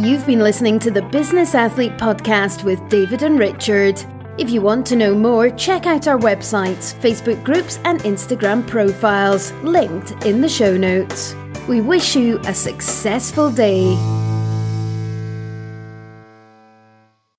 You've 0.00 0.26
been 0.26 0.38
listening 0.38 0.78
to 0.80 0.92
the 0.92 1.02
Business 1.02 1.56
Athlete 1.56 1.96
Podcast 1.96 2.62
with 2.62 2.88
David 2.88 3.24
and 3.24 3.36
Richard. 3.36 4.00
If 4.38 4.48
you 4.48 4.62
want 4.62 4.86
to 4.86 4.96
know 4.96 5.12
more, 5.12 5.50
check 5.50 5.86
out 5.86 6.06
our 6.06 6.16
websites, 6.16 6.94
Facebook 7.00 7.42
groups, 7.42 7.80
and 7.82 7.98
Instagram 8.02 8.64
profiles, 8.64 9.50
linked 9.64 10.12
in 10.24 10.40
the 10.40 10.48
show 10.48 10.76
notes. 10.76 11.34
We 11.66 11.80
wish 11.80 12.14
you 12.14 12.38
a 12.46 12.54
successful 12.54 13.50
day. 13.50 14.27